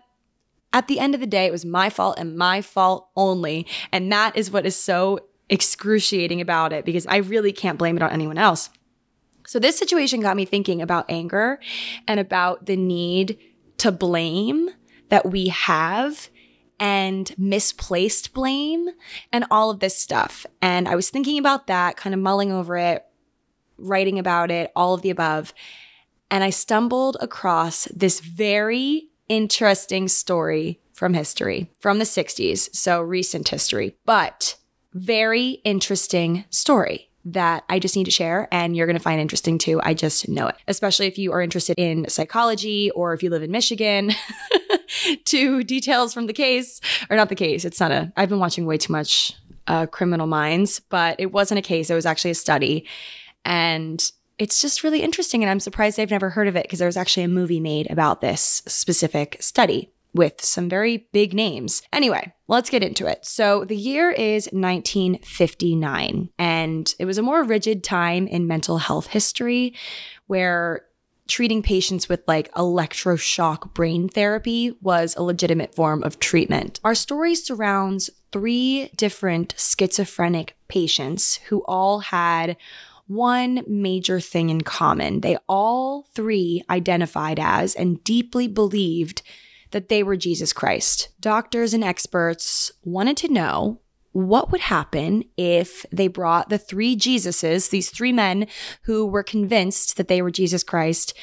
At 0.73 0.87
the 0.87 0.99
end 0.99 1.13
of 1.13 1.21
the 1.21 1.27
day, 1.27 1.45
it 1.45 1.51
was 1.51 1.63
my 1.63 1.91
fault 1.91 2.17
and 2.17 2.35
my 2.35 2.61
fault 2.61 3.07
only. 3.15 3.67
And 3.91 4.11
that 4.11 4.35
is 4.35 4.49
what 4.49 4.65
is 4.65 4.75
so 4.75 5.19
excruciating 5.49 6.41
about 6.41 6.73
it 6.73 6.83
because 6.83 7.05
I 7.05 7.17
really 7.17 7.53
can't 7.53 7.77
blame 7.77 7.95
it 7.95 8.01
on 8.01 8.09
anyone 8.09 8.39
else. 8.39 8.71
So 9.45 9.59
this 9.59 9.77
situation 9.77 10.21
got 10.21 10.35
me 10.35 10.45
thinking 10.45 10.81
about 10.81 11.05
anger 11.09 11.59
and 12.07 12.19
about 12.19 12.65
the 12.65 12.75
need 12.75 13.37
to 13.77 13.91
blame 13.91 14.69
that 15.09 15.29
we 15.29 15.49
have 15.49 16.29
and 16.79 17.33
misplaced 17.37 18.33
blame 18.33 18.89
and 19.31 19.45
all 19.51 19.69
of 19.69 19.79
this 19.79 19.97
stuff. 19.97 20.45
And 20.61 20.87
I 20.87 20.95
was 20.95 21.09
thinking 21.09 21.37
about 21.37 21.67
that, 21.67 21.97
kind 21.97 22.13
of 22.13 22.19
mulling 22.19 22.51
over 22.51 22.77
it, 22.77 23.05
writing 23.77 24.19
about 24.19 24.51
it, 24.51 24.71
all 24.75 24.93
of 24.93 25.01
the 25.01 25.09
above. 25.09 25.53
And 26.29 26.43
I 26.43 26.49
stumbled 26.49 27.17
across 27.21 27.85
this 27.85 28.19
very 28.19 29.09
interesting 29.29 30.07
story 30.07 30.79
from 30.93 31.13
history, 31.13 31.71
from 31.79 31.99
the 31.99 32.05
60s, 32.05 32.73
so 32.75 33.01
recent 33.01 33.49
history, 33.49 33.95
but 34.05 34.57
very 34.93 35.61
interesting 35.63 36.45
story 36.49 37.09
that 37.25 37.63
I 37.69 37.79
just 37.79 37.95
need 37.95 38.03
to 38.05 38.11
share 38.11 38.47
and 38.51 38.75
you're 38.75 38.85
going 38.85 38.97
to 38.97 39.03
find 39.03 39.21
interesting 39.21 39.57
too. 39.57 39.79
I 39.83 39.93
just 39.93 40.27
know 40.27 40.47
it, 40.47 40.55
especially 40.67 41.07
if 41.07 41.17
you 41.17 41.31
are 41.31 41.41
interested 41.41 41.79
in 41.79 42.07
psychology 42.09 42.91
or 42.91 43.13
if 43.13 43.23
you 43.23 43.29
live 43.29 43.43
in 43.43 43.51
Michigan. 43.51 44.11
to 45.25 45.63
details 45.63 46.13
from 46.13 46.27
the 46.27 46.33
case, 46.33 46.79
or 47.09 47.15
not 47.15 47.29
the 47.29 47.35
case. 47.35 47.65
It's 47.65 47.79
not 47.79 47.91
a, 47.91 48.11
I've 48.15 48.29
been 48.29 48.39
watching 48.39 48.65
way 48.65 48.77
too 48.77 48.93
much 48.93 49.33
uh, 49.67 49.85
Criminal 49.87 50.27
Minds, 50.27 50.79
but 50.79 51.19
it 51.19 51.31
wasn't 51.31 51.59
a 51.59 51.63
case. 51.63 51.89
It 51.89 51.95
was 51.95 52.05
actually 52.05 52.31
a 52.31 52.35
study. 52.35 52.87
And 53.45 54.03
it's 54.37 54.61
just 54.61 54.83
really 54.83 55.01
interesting. 55.01 55.43
And 55.43 55.49
I'm 55.49 55.59
surprised 55.59 55.99
I've 55.99 56.11
never 56.11 56.29
heard 56.29 56.47
of 56.47 56.55
it 56.55 56.63
because 56.63 56.79
there 56.79 56.87
was 56.87 56.97
actually 56.97 57.23
a 57.23 57.29
movie 57.29 57.59
made 57.59 57.89
about 57.89 58.21
this 58.21 58.61
specific 58.67 59.37
study 59.39 59.92
with 60.13 60.43
some 60.43 60.69
very 60.69 61.07
big 61.11 61.33
names. 61.33 61.81
Anyway, 61.91 62.33
let's 62.47 62.69
get 62.69 62.83
into 62.83 63.07
it. 63.07 63.25
So 63.25 63.65
the 63.65 63.75
year 63.75 64.11
is 64.11 64.45
1959, 64.51 66.29
and 66.37 66.95
it 66.99 67.05
was 67.05 67.17
a 67.17 67.23
more 67.23 67.43
rigid 67.43 67.83
time 67.83 68.27
in 68.27 68.47
mental 68.47 68.77
health 68.77 69.07
history 69.07 69.73
where 70.27 70.85
treating 71.27 71.63
patients 71.63 72.09
with 72.09 72.21
like 72.27 72.53
electroshock 72.53 73.73
brain 73.73 74.09
therapy 74.09 74.75
was 74.81 75.15
a 75.15 75.23
legitimate 75.23 75.73
form 75.73 76.03
of 76.03 76.19
treatment. 76.19 76.79
Our 76.83 76.95
story 76.95 77.35
surrounds 77.35 78.09
three 78.31 78.89
different 78.95 79.53
schizophrenic 79.57 80.55
patients 80.67 81.37
who 81.47 81.63
all 81.65 81.99
had 81.99 82.57
one 83.07 83.63
major 83.67 84.19
thing 84.19 84.49
in 84.49 84.61
common. 84.61 85.21
They 85.21 85.37
all 85.47 86.03
three 86.13 86.63
identified 86.69 87.39
as 87.39 87.75
and 87.75 88.03
deeply 88.03 88.47
believed 88.47 89.21
that 89.73 89.89
they 89.89 90.01
were 90.01 90.15
Jesus 90.15 90.53
Christ. 90.53 91.09
Doctors 91.19 91.73
and 91.73 91.83
experts 91.83 92.71
wanted 92.83 93.17
to 93.17 93.27
know 93.27 93.81
what 94.13 94.51
would 94.51 94.61
happen 94.61 95.23
if 95.37 95.85
they 95.91 96.07
brought 96.07 96.49
the 96.49 96.57
three 96.57 96.95
Jesuses, 96.95 97.69
these 97.69 97.89
three 97.89 98.13
men 98.13 98.47
who 98.83 99.05
were 99.05 99.23
convinced 99.23 99.97
that 99.97 100.07
they 100.07 100.21
were 100.21 100.31
Jesus 100.31 100.63
Christ, 100.63 101.13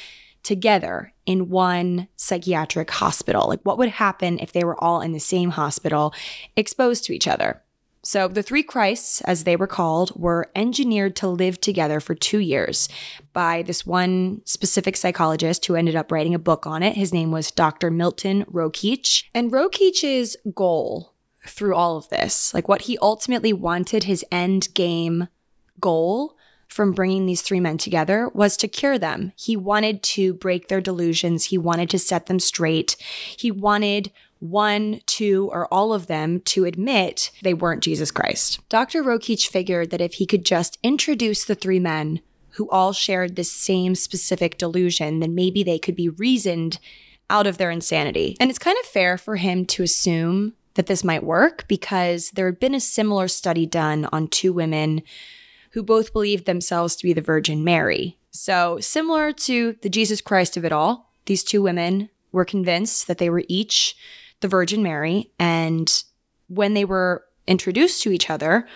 together 0.42 1.12
in 1.24 1.48
one 1.48 2.08
psychiatric 2.16 2.90
hospital? 2.90 3.46
Like, 3.48 3.60
what 3.62 3.78
would 3.78 3.90
happen 3.90 4.38
if 4.38 4.52
they 4.52 4.64
were 4.64 4.82
all 4.82 5.00
in 5.00 5.12
the 5.12 5.20
same 5.20 5.50
hospital, 5.50 6.12
exposed 6.56 7.04
to 7.04 7.12
each 7.14 7.28
other? 7.28 7.62
So, 8.02 8.28
the 8.28 8.42
three 8.42 8.62
Christs, 8.62 9.20
as 9.22 9.44
they 9.44 9.56
were 9.56 9.66
called, 9.66 10.12
were 10.16 10.50
engineered 10.54 11.16
to 11.16 11.28
live 11.28 11.60
together 11.60 12.00
for 12.00 12.14
two 12.14 12.38
years 12.38 12.88
by 13.34 13.62
this 13.62 13.84
one 13.84 14.40
specific 14.46 14.96
psychologist 14.96 15.66
who 15.66 15.74
ended 15.74 15.96
up 15.96 16.10
writing 16.10 16.34
a 16.34 16.38
book 16.38 16.66
on 16.66 16.82
it. 16.82 16.96
His 16.96 17.12
name 17.12 17.30
was 17.30 17.50
Dr. 17.50 17.90
Milton 17.90 18.44
Rokeach. 18.46 19.24
And 19.34 19.52
Rokeach's 19.52 20.36
goal 20.54 21.12
through 21.46 21.74
all 21.74 21.96
of 21.96 22.08
this, 22.08 22.54
like 22.54 22.68
what 22.68 22.82
he 22.82 22.96
ultimately 23.02 23.52
wanted 23.52 24.04
his 24.04 24.24
end 24.30 24.68
game 24.74 25.28
goal 25.78 26.36
from 26.68 26.92
bringing 26.92 27.26
these 27.26 27.42
three 27.42 27.60
men 27.60 27.76
together 27.76 28.30
was 28.32 28.56
to 28.56 28.68
cure 28.68 28.98
them. 28.98 29.32
He 29.36 29.56
wanted 29.56 30.02
to 30.04 30.34
break 30.34 30.68
their 30.68 30.80
delusions. 30.80 31.46
He 31.46 31.58
wanted 31.58 31.90
to 31.90 31.98
set 31.98 32.26
them 32.26 32.38
straight. 32.38 32.96
He 33.36 33.50
wanted 33.50 34.12
one, 34.40 35.00
two, 35.06 35.48
or 35.52 35.66
all 35.72 35.92
of 35.92 36.06
them 36.06 36.40
to 36.40 36.64
admit 36.64 37.30
they 37.42 37.54
weren't 37.54 37.82
Jesus 37.82 38.10
Christ. 38.10 38.60
Dr. 38.68 39.02
Rokeach 39.02 39.48
figured 39.48 39.90
that 39.90 40.00
if 40.00 40.14
he 40.14 40.26
could 40.26 40.44
just 40.44 40.78
introduce 40.82 41.44
the 41.44 41.54
three 41.54 41.78
men 41.78 42.20
who 42.54 42.68
all 42.70 42.92
shared 42.92 43.36
this 43.36 43.52
same 43.52 43.94
specific 43.94 44.58
delusion, 44.58 45.20
then 45.20 45.34
maybe 45.34 45.62
they 45.62 45.78
could 45.78 45.94
be 45.94 46.08
reasoned 46.08 46.78
out 47.28 47.46
of 47.46 47.58
their 47.58 47.70
insanity. 47.70 48.36
And 48.40 48.50
it's 48.50 48.58
kind 48.58 48.76
of 48.82 48.86
fair 48.86 49.16
for 49.16 49.36
him 49.36 49.64
to 49.66 49.82
assume 49.82 50.54
that 50.74 50.86
this 50.86 51.04
might 51.04 51.22
work 51.22 51.66
because 51.68 52.30
there 52.30 52.46
had 52.46 52.58
been 52.58 52.74
a 52.74 52.80
similar 52.80 53.28
study 53.28 53.66
done 53.66 54.08
on 54.12 54.28
two 54.28 54.52
women 54.52 55.02
who 55.72 55.82
both 55.82 56.12
believed 56.12 56.46
themselves 56.46 56.96
to 56.96 57.04
be 57.04 57.12
the 57.12 57.20
Virgin 57.20 57.62
Mary. 57.62 58.18
So, 58.30 58.78
similar 58.80 59.32
to 59.32 59.76
the 59.82 59.88
Jesus 59.88 60.20
Christ 60.20 60.56
of 60.56 60.64
it 60.64 60.72
all, 60.72 61.12
these 61.26 61.44
two 61.44 61.62
women 61.62 62.08
were 62.32 62.44
convinced 62.44 63.06
that 63.06 63.18
they 63.18 63.30
were 63.30 63.44
each 63.48 63.96
the 64.40 64.48
Virgin 64.48 64.82
Mary. 64.82 65.30
And 65.38 66.02
when 66.48 66.74
they 66.74 66.84
were 66.84 67.24
introduced 67.46 68.02
to 68.02 68.12
each 68.12 68.30
other, 68.30 68.66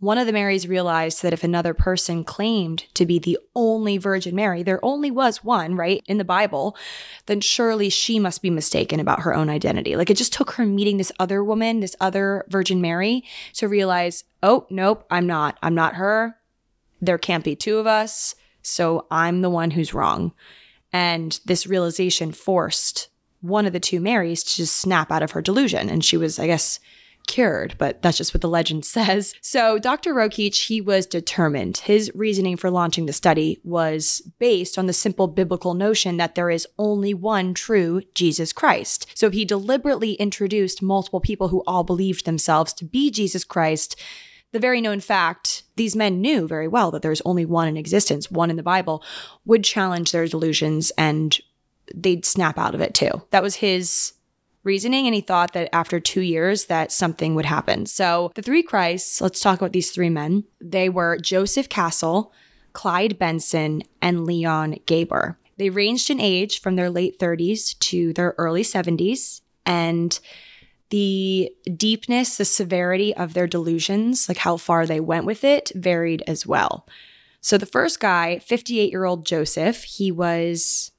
one 0.00 0.16
of 0.16 0.26
the 0.26 0.32
Marys 0.32 0.66
realized 0.66 1.22
that 1.22 1.34
if 1.34 1.44
another 1.44 1.74
person 1.74 2.24
claimed 2.24 2.86
to 2.94 3.04
be 3.04 3.18
the 3.18 3.38
only 3.54 3.98
Virgin 3.98 4.34
Mary, 4.34 4.62
there 4.62 4.82
only 4.82 5.10
was 5.10 5.44
one, 5.44 5.76
right, 5.76 6.02
in 6.06 6.16
the 6.16 6.24
Bible, 6.24 6.74
then 7.26 7.42
surely 7.42 7.90
she 7.90 8.18
must 8.18 8.40
be 8.40 8.48
mistaken 8.48 8.98
about 8.98 9.20
her 9.20 9.34
own 9.34 9.50
identity. 9.50 9.96
Like 9.96 10.08
it 10.08 10.16
just 10.16 10.32
took 10.32 10.52
her 10.52 10.64
meeting 10.64 10.96
this 10.96 11.12
other 11.18 11.44
woman, 11.44 11.80
this 11.80 11.94
other 12.00 12.46
Virgin 12.48 12.80
Mary, 12.80 13.24
to 13.54 13.68
realize, 13.68 14.24
oh, 14.42 14.66
nope, 14.70 15.04
I'm 15.10 15.26
not. 15.26 15.58
I'm 15.62 15.74
not 15.74 15.96
her. 15.96 16.38
There 17.02 17.18
can't 17.18 17.44
be 17.44 17.54
two 17.54 17.76
of 17.76 17.86
us. 17.86 18.34
So 18.62 19.06
I'm 19.10 19.42
the 19.42 19.50
one 19.50 19.72
who's 19.72 19.92
wrong. 19.92 20.32
And 20.94 21.38
this 21.44 21.66
realization 21.66 22.32
forced 22.32 23.09
one 23.40 23.66
of 23.66 23.72
the 23.72 23.80
two 23.80 24.00
Marys 24.00 24.42
to 24.44 24.56
just 24.56 24.76
snap 24.76 25.10
out 25.10 25.22
of 25.22 25.32
her 25.32 25.42
delusion. 25.42 25.88
And 25.88 26.04
she 26.04 26.16
was, 26.16 26.38
I 26.38 26.46
guess, 26.46 26.80
cured, 27.26 27.74
but 27.78 28.02
that's 28.02 28.18
just 28.18 28.34
what 28.34 28.40
the 28.40 28.48
legend 28.48 28.84
says. 28.96 29.34
So 29.40 29.78
Dr. 29.78 30.14
Rokeach, 30.14 30.66
he 30.66 30.80
was 30.80 31.06
determined. 31.06 31.78
His 31.78 32.10
reasoning 32.14 32.56
for 32.56 32.70
launching 32.70 33.06
the 33.06 33.12
study 33.12 33.60
was 33.64 34.20
based 34.38 34.78
on 34.78 34.86
the 34.86 34.92
simple 34.92 35.28
biblical 35.28 35.74
notion 35.74 36.16
that 36.16 36.34
there 36.34 36.50
is 36.50 36.66
only 36.78 37.14
one 37.14 37.54
true 37.54 38.02
Jesus 38.14 38.52
Christ. 38.52 39.06
So 39.14 39.26
if 39.26 39.32
he 39.32 39.44
deliberately 39.44 40.14
introduced 40.14 40.82
multiple 40.82 41.20
people 41.20 41.48
who 41.48 41.62
all 41.66 41.84
believed 41.84 42.24
themselves 42.24 42.72
to 42.74 42.84
be 42.84 43.10
Jesus 43.10 43.44
Christ, 43.44 43.96
the 44.52 44.58
very 44.58 44.80
known 44.80 44.98
fact 44.98 45.62
these 45.76 45.94
men 45.94 46.20
knew 46.20 46.48
very 46.48 46.66
well 46.66 46.90
that 46.90 47.02
there's 47.02 47.22
only 47.24 47.44
one 47.44 47.68
in 47.68 47.76
existence, 47.76 48.30
one 48.30 48.50
in 48.50 48.56
the 48.56 48.62
Bible, 48.62 49.02
would 49.44 49.62
challenge 49.62 50.10
their 50.10 50.26
delusions 50.26 50.90
and 50.98 51.38
they'd 51.94 52.24
snap 52.24 52.58
out 52.58 52.74
of 52.74 52.80
it 52.80 52.94
too. 52.94 53.22
That 53.30 53.42
was 53.42 53.56
his 53.56 54.12
reasoning 54.62 55.06
and 55.06 55.14
he 55.14 55.20
thought 55.20 55.52
that 55.54 55.74
after 55.74 56.00
2 56.00 56.20
years 56.20 56.66
that 56.66 56.92
something 56.92 57.34
would 57.34 57.46
happen. 57.46 57.86
So, 57.86 58.30
the 58.34 58.42
three 58.42 58.62
Christs, 58.62 59.20
let's 59.20 59.40
talk 59.40 59.58
about 59.58 59.72
these 59.72 59.90
three 59.90 60.10
men. 60.10 60.44
They 60.60 60.88
were 60.88 61.18
Joseph 61.18 61.68
Cassel, 61.68 62.32
Clyde 62.72 63.18
Benson, 63.18 63.82
and 64.02 64.24
Leon 64.24 64.76
Gabor. 64.86 65.38
They 65.56 65.70
ranged 65.70 66.10
in 66.10 66.20
age 66.20 66.60
from 66.60 66.76
their 66.76 66.90
late 66.90 67.18
30s 67.18 67.78
to 67.80 68.12
their 68.12 68.34
early 68.38 68.62
70s 68.62 69.40
and 69.66 70.18
the 70.90 71.52
deepness, 71.76 72.36
the 72.36 72.44
severity 72.44 73.14
of 73.14 73.34
their 73.34 73.46
delusions, 73.46 74.28
like 74.28 74.38
how 74.38 74.56
far 74.56 74.86
they 74.86 75.00
went 75.00 75.24
with 75.24 75.44
it, 75.44 75.70
varied 75.74 76.22
as 76.26 76.46
well. 76.46 76.86
So 77.40 77.56
the 77.56 77.66
first 77.66 78.00
guy, 78.00 78.38
58 78.40 78.90
year 78.90 79.04
old 79.04 79.24
Joseph, 79.24 79.84
he 79.84 80.10
was 80.10 80.92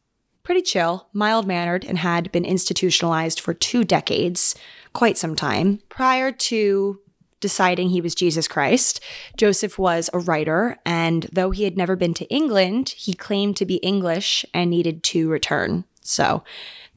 pretty 0.44 0.62
chill, 0.62 1.08
mild 1.14 1.48
mannered, 1.48 1.86
and 1.86 1.98
had 1.98 2.32
been 2.32 2.46
institutionalized 2.46 3.40
for 3.40 3.54
two 3.54 3.84
decades, 3.84 4.56
quite 4.94 5.18
some 5.18 5.36
time. 5.36 5.80
Prior 5.90 6.32
to 6.32 7.00
deciding 7.40 7.90
he 7.90 8.02
was 8.02 8.16
Jesus 8.16 8.48
Christ, 8.48 9.00
Joseph 9.36 9.78
was 9.78 10.10
a 10.14 10.20
writer, 10.20 10.78
and 10.86 11.28
though 11.32 11.52
he 11.52 11.64
had 11.64 11.78
never 11.78 11.96
been 11.96 12.14
to 12.14 12.30
England, 12.30 12.90
he 12.90 13.14
claimed 13.14 13.58
to 13.58 13.66
be 13.66 13.76
English 13.78 14.46
and 14.54 14.70
needed 14.70 15.04
to 15.04 15.30
return. 15.30 15.86
So 16.02 16.44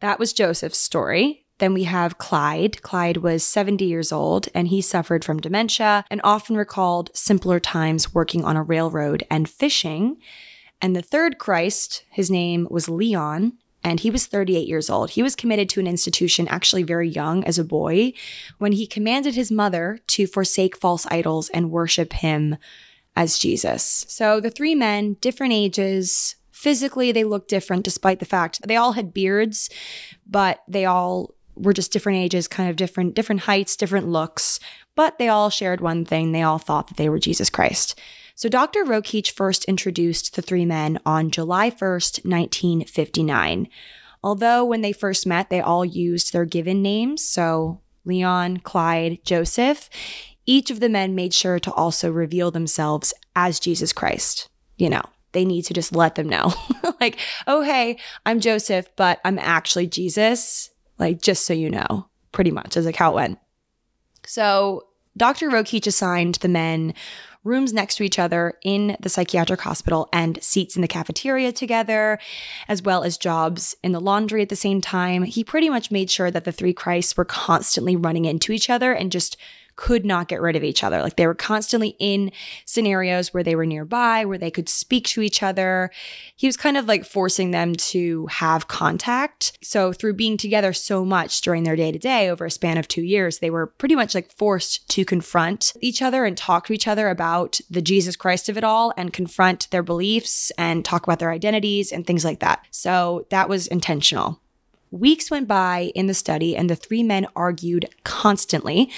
that 0.00 0.18
was 0.18 0.32
Joseph's 0.32 0.78
story. 0.78 1.44
Then 1.58 1.72
we 1.72 1.84
have 1.84 2.18
Clyde. 2.18 2.82
Clyde 2.82 3.18
was 3.18 3.44
70 3.44 3.84
years 3.84 4.12
old 4.12 4.48
and 4.54 4.68
he 4.68 4.80
suffered 4.80 5.24
from 5.24 5.40
dementia 5.40 6.04
and 6.10 6.20
often 6.24 6.56
recalled 6.56 7.10
simpler 7.14 7.60
times 7.60 8.12
working 8.12 8.44
on 8.44 8.56
a 8.56 8.62
railroad 8.62 9.24
and 9.30 9.48
fishing. 9.48 10.16
And 10.80 10.94
the 10.94 11.02
third 11.02 11.38
Christ, 11.38 12.04
his 12.10 12.30
name 12.30 12.66
was 12.70 12.88
Leon, 12.88 13.54
and 13.82 14.00
he 14.00 14.10
was 14.10 14.26
38 14.26 14.66
years 14.66 14.88
old. 14.88 15.10
He 15.10 15.22
was 15.22 15.36
committed 15.36 15.68
to 15.70 15.80
an 15.80 15.86
institution 15.86 16.48
actually 16.48 16.82
very 16.82 17.08
young 17.08 17.44
as 17.44 17.58
a 17.58 17.64
boy 17.64 18.14
when 18.58 18.72
he 18.72 18.86
commanded 18.86 19.34
his 19.34 19.52
mother 19.52 19.98
to 20.08 20.26
forsake 20.26 20.76
false 20.76 21.06
idols 21.06 21.50
and 21.50 21.70
worship 21.70 22.14
him 22.14 22.56
as 23.14 23.38
Jesus. 23.38 24.06
So 24.08 24.40
the 24.40 24.50
three 24.50 24.74
men, 24.74 25.14
different 25.20 25.52
ages, 25.52 26.36
physically 26.50 27.12
they 27.12 27.24
looked 27.24 27.50
different 27.50 27.84
despite 27.84 28.20
the 28.20 28.24
fact 28.24 28.66
they 28.66 28.76
all 28.76 28.92
had 28.92 29.12
beards, 29.12 29.68
but 30.26 30.62
they 30.66 30.86
all 30.86 31.34
were 31.54 31.74
just 31.74 31.92
different 31.92 32.18
ages, 32.18 32.48
kind 32.48 32.70
of 32.70 32.76
different 32.76 33.14
different 33.14 33.42
heights, 33.42 33.76
different 33.76 34.08
looks, 34.08 34.58
but 34.94 35.18
they 35.18 35.28
all 35.28 35.50
shared 35.50 35.80
one 35.80 36.04
thing. 36.04 36.32
They 36.32 36.42
all 36.42 36.58
thought 36.58 36.88
that 36.88 36.96
they 36.96 37.08
were 37.08 37.18
Jesus 37.18 37.50
Christ. 37.50 37.98
So 38.34 38.48
Dr. 38.48 38.84
Rokeach 38.84 39.30
first 39.30 39.64
introduced 39.66 40.34
the 40.34 40.42
three 40.42 40.66
men 40.66 40.98
on 41.06 41.30
July 41.30 41.70
1st, 41.70 42.24
1959. 42.24 43.68
Although 44.24 44.64
when 44.64 44.80
they 44.80 44.92
first 44.92 45.26
met, 45.26 45.50
they 45.50 45.60
all 45.60 45.84
used 45.84 46.32
their 46.32 46.44
given 46.44 46.82
names, 46.82 47.24
so 47.24 47.80
Leon, 48.04 48.58
Clyde, 48.58 49.18
Joseph, 49.24 49.88
each 50.46 50.70
of 50.70 50.80
the 50.80 50.88
men 50.88 51.14
made 51.14 51.32
sure 51.32 51.58
to 51.60 51.72
also 51.72 52.10
reveal 52.10 52.50
themselves 52.50 53.14
as 53.36 53.60
Jesus 53.60 53.92
Christ. 53.92 54.48
You 54.76 54.90
know, 54.90 55.02
they 55.32 55.44
need 55.44 55.62
to 55.66 55.74
just 55.74 55.94
let 55.94 56.16
them 56.16 56.28
know. 56.28 56.52
like, 57.00 57.18
oh, 57.46 57.62
hey, 57.62 57.98
I'm 58.26 58.40
Joseph, 58.40 58.88
but 58.96 59.20
I'm 59.24 59.38
actually 59.38 59.86
Jesus. 59.86 60.70
Like, 60.98 61.22
just 61.22 61.46
so 61.46 61.52
you 61.52 61.70
know, 61.70 62.08
pretty 62.32 62.50
much 62.50 62.76
as 62.76 62.84
like 62.84 62.96
how 62.96 63.12
it 63.12 63.16
went. 63.16 63.38
So 64.26 64.88
Dr. 65.16 65.50
Rokeach 65.50 65.86
assigned 65.86 66.36
the 66.36 66.48
men 66.48 66.94
rooms 67.44 67.72
next 67.72 67.96
to 67.96 68.02
each 68.02 68.18
other 68.18 68.54
in 68.62 68.96
the 69.00 69.08
psychiatric 69.08 69.60
hospital 69.60 70.08
and 70.12 70.42
seats 70.42 70.76
in 70.76 70.82
the 70.82 70.88
cafeteria 70.88 71.52
together, 71.52 72.18
as 72.68 72.82
well 72.82 73.04
as 73.04 73.16
jobs 73.16 73.76
in 73.82 73.92
the 73.92 74.00
laundry 74.00 74.42
at 74.42 74.48
the 74.48 74.56
same 74.56 74.80
time. 74.80 75.22
He 75.22 75.44
pretty 75.44 75.68
much 75.68 75.90
made 75.90 76.10
sure 76.10 76.30
that 76.30 76.44
the 76.44 76.52
three 76.52 76.72
Christs 76.72 77.16
were 77.16 77.24
constantly 77.24 77.94
running 77.94 78.24
into 78.24 78.52
each 78.52 78.70
other 78.70 78.92
and 78.92 79.12
just 79.12 79.36
could 79.76 80.04
not 80.04 80.28
get 80.28 80.40
rid 80.40 80.56
of 80.56 80.64
each 80.64 80.84
other. 80.84 81.02
Like 81.02 81.16
they 81.16 81.26
were 81.26 81.34
constantly 81.34 81.96
in 81.98 82.32
scenarios 82.64 83.34
where 83.34 83.42
they 83.42 83.56
were 83.56 83.66
nearby, 83.66 84.24
where 84.24 84.38
they 84.38 84.50
could 84.50 84.68
speak 84.68 85.06
to 85.08 85.22
each 85.22 85.42
other. 85.42 85.90
He 86.36 86.46
was 86.46 86.56
kind 86.56 86.76
of 86.76 86.86
like 86.86 87.04
forcing 87.04 87.50
them 87.50 87.74
to 87.74 88.26
have 88.26 88.68
contact. 88.68 89.58
So 89.62 89.92
through 89.92 90.14
being 90.14 90.36
together 90.36 90.72
so 90.72 91.04
much 91.04 91.40
during 91.40 91.64
their 91.64 91.76
day 91.76 91.92
to 91.92 91.98
day 91.98 92.28
over 92.28 92.46
a 92.46 92.50
span 92.50 92.78
of 92.78 92.88
two 92.88 93.02
years, 93.02 93.38
they 93.38 93.50
were 93.50 93.66
pretty 93.66 93.96
much 93.96 94.14
like 94.14 94.30
forced 94.32 94.88
to 94.90 95.04
confront 95.04 95.72
each 95.80 96.02
other 96.02 96.24
and 96.24 96.36
talk 96.36 96.66
to 96.66 96.72
each 96.72 96.88
other 96.88 97.08
about 97.08 97.60
the 97.70 97.82
Jesus 97.82 98.16
Christ 98.16 98.48
of 98.48 98.56
it 98.56 98.64
all 98.64 98.92
and 98.96 99.12
confront 99.12 99.70
their 99.70 99.82
beliefs 99.82 100.52
and 100.56 100.84
talk 100.84 101.04
about 101.04 101.18
their 101.18 101.30
identities 101.30 101.92
and 101.92 102.06
things 102.06 102.24
like 102.24 102.40
that. 102.40 102.64
So 102.70 103.26
that 103.30 103.48
was 103.48 103.66
intentional. 103.66 104.40
Weeks 104.90 105.28
went 105.28 105.48
by 105.48 105.90
in 105.96 106.06
the 106.06 106.14
study, 106.14 106.56
and 106.56 106.70
the 106.70 106.76
three 106.76 107.02
men 107.02 107.26
argued 107.34 107.88
constantly 108.04 108.92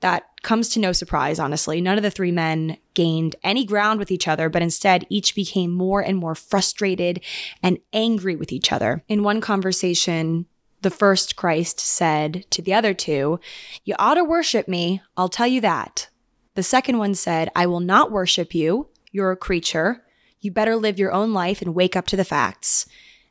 that 0.00 0.24
comes 0.42 0.68
to 0.70 0.80
no 0.80 0.92
surprise, 0.92 1.38
honestly. 1.38 1.80
None 1.80 1.96
of 1.96 2.02
the 2.02 2.10
three 2.10 2.32
men 2.32 2.76
gained 2.94 3.36
any 3.42 3.64
ground 3.64 3.98
with 3.98 4.10
each 4.10 4.28
other, 4.28 4.48
but 4.48 4.62
instead 4.62 5.06
each 5.08 5.34
became 5.34 5.72
more 5.72 6.00
and 6.00 6.18
more 6.18 6.34
frustrated 6.34 7.20
and 7.62 7.78
angry 7.92 8.36
with 8.36 8.52
each 8.52 8.72
other. 8.72 9.02
In 9.08 9.22
one 9.22 9.40
conversation, 9.40 10.46
the 10.82 10.90
first 10.90 11.36
Christ 11.36 11.80
said 11.80 12.44
to 12.50 12.62
the 12.62 12.74
other 12.74 12.94
two, 12.94 13.40
You 13.84 13.94
ought 13.98 14.14
to 14.14 14.24
worship 14.24 14.68
me, 14.68 15.02
I'll 15.16 15.28
tell 15.28 15.46
you 15.46 15.60
that. 15.62 16.08
The 16.54 16.62
second 16.62 16.98
one 16.98 17.14
said, 17.14 17.50
I 17.56 17.66
will 17.66 17.80
not 17.80 18.12
worship 18.12 18.54
you, 18.54 18.88
you're 19.10 19.32
a 19.32 19.36
creature. 19.36 20.04
You 20.40 20.50
better 20.50 20.76
live 20.76 20.98
your 20.98 21.12
own 21.12 21.32
life 21.32 21.60
and 21.62 21.74
wake 21.74 21.96
up 21.96 22.06
to 22.08 22.16
the 22.16 22.24
facts. 22.24 22.86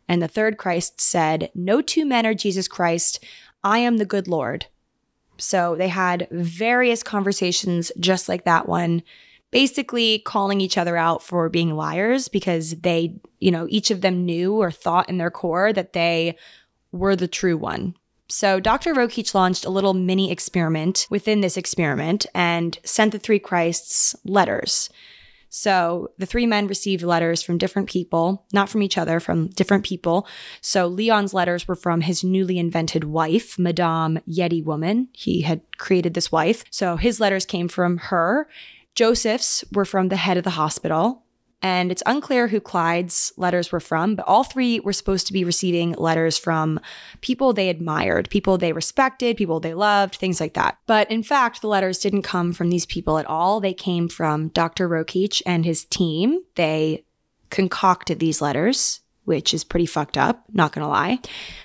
And 0.07 0.21
the 0.21 0.27
third 0.27 0.57
Christ 0.57 0.99
said, 0.99 1.51
No 1.55 1.81
two 1.81 2.05
men 2.05 2.25
are 2.25 2.33
Jesus 2.33 2.67
Christ. 2.67 3.23
I 3.63 3.79
am 3.79 3.97
the 3.97 4.05
good 4.05 4.27
Lord. 4.27 4.65
So 5.37 5.75
they 5.75 5.87
had 5.87 6.27
various 6.31 7.03
conversations 7.03 7.91
just 7.99 8.29
like 8.29 8.45
that 8.45 8.67
one, 8.67 9.03
basically 9.51 10.19
calling 10.19 10.61
each 10.61 10.77
other 10.77 10.97
out 10.97 11.23
for 11.23 11.49
being 11.49 11.75
liars 11.75 12.27
because 12.27 12.71
they, 12.81 13.15
you 13.39 13.51
know, 13.51 13.67
each 13.69 13.91
of 13.91 14.01
them 14.01 14.25
knew 14.25 14.55
or 14.55 14.71
thought 14.71 15.09
in 15.09 15.17
their 15.17 15.31
core 15.31 15.73
that 15.73 15.93
they 15.93 16.37
were 16.91 17.15
the 17.15 17.27
true 17.27 17.57
one. 17.57 17.95
So 18.27 18.59
Dr. 18.59 18.93
Rokeach 18.93 19.35
launched 19.35 19.65
a 19.65 19.69
little 19.69 19.93
mini 19.93 20.31
experiment 20.31 21.07
within 21.09 21.41
this 21.41 21.57
experiment 21.57 22.25
and 22.33 22.77
sent 22.83 23.11
the 23.11 23.19
three 23.19 23.39
Christs 23.39 24.15
letters. 24.25 24.89
So 25.57 26.11
the 26.17 26.25
three 26.25 26.45
men 26.45 26.67
received 26.67 27.01
letters 27.01 27.41
from 27.41 27.57
different 27.57 27.89
people, 27.89 28.45
not 28.51 28.67
from 28.67 28.83
each 28.83 28.97
other, 28.97 29.21
from 29.21 29.47
different 29.47 29.85
people. 29.85 30.27
So 30.59 30.85
Leon's 30.85 31.33
letters 31.33 31.65
were 31.65 31.77
from 31.77 32.01
his 32.01 32.25
newly 32.25 32.59
invented 32.59 33.05
wife, 33.05 33.57
Madame 33.57 34.19
Yeti 34.27 34.61
Woman. 34.61 35.07
He 35.13 35.43
had 35.43 35.61
created 35.77 36.13
this 36.13 36.29
wife. 36.29 36.65
So 36.71 36.97
his 36.97 37.21
letters 37.21 37.45
came 37.45 37.69
from 37.69 37.99
her. 37.99 38.49
Joseph's 38.95 39.63
were 39.71 39.85
from 39.85 40.09
the 40.09 40.17
head 40.17 40.35
of 40.35 40.43
the 40.43 40.49
hospital. 40.49 41.23
And 41.65 41.91
it's 41.91 42.03
unclear 42.05 42.49
who 42.49 42.59
Clyde's 42.59 43.33
letters 43.37 43.71
were 43.71 43.79
from, 43.79 44.13
but 44.13 44.27
all 44.27 44.43
three 44.43 44.79
were 44.81 44.93
supposed 44.93 45.25
to 45.25 45.33
be 45.33 45.43
receiving 45.43 45.93
letters 45.93 46.37
from 46.37 46.79
people 47.21 47.53
they 47.53 47.69
admired, 47.69 48.29
people 48.29 48.59
they 48.59 48.71
respected, 48.71 49.35
people 49.35 49.59
they 49.59 49.73
loved, 49.73 50.13
things 50.13 50.39
like 50.39 50.53
that. 50.53 50.77
But 50.85 51.09
in 51.09 51.23
fact, 51.23 51.61
the 51.61 51.67
letters 51.67 51.97
didn't 51.97 52.21
come 52.21 52.53
from 52.53 52.69
these 52.69 52.85
people 52.85 53.17
at 53.17 53.25
all. 53.25 53.59
They 53.59 53.73
came 53.73 54.07
from 54.07 54.49
Dr. 54.49 54.87
Rokeach 54.87 55.41
and 55.43 55.65
his 55.65 55.85
team. 55.85 56.43
They 56.53 57.03
concocted 57.49 58.19
these 58.19 58.41
letters 58.41 58.99
which 59.23 59.55
is 59.55 59.63
pretty 59.63 59.87
fucked 59.87 60.19
up, 60.19 60.43
not 60.53 60.71
gonna 60.71 60.87
lie. 60.87 61.17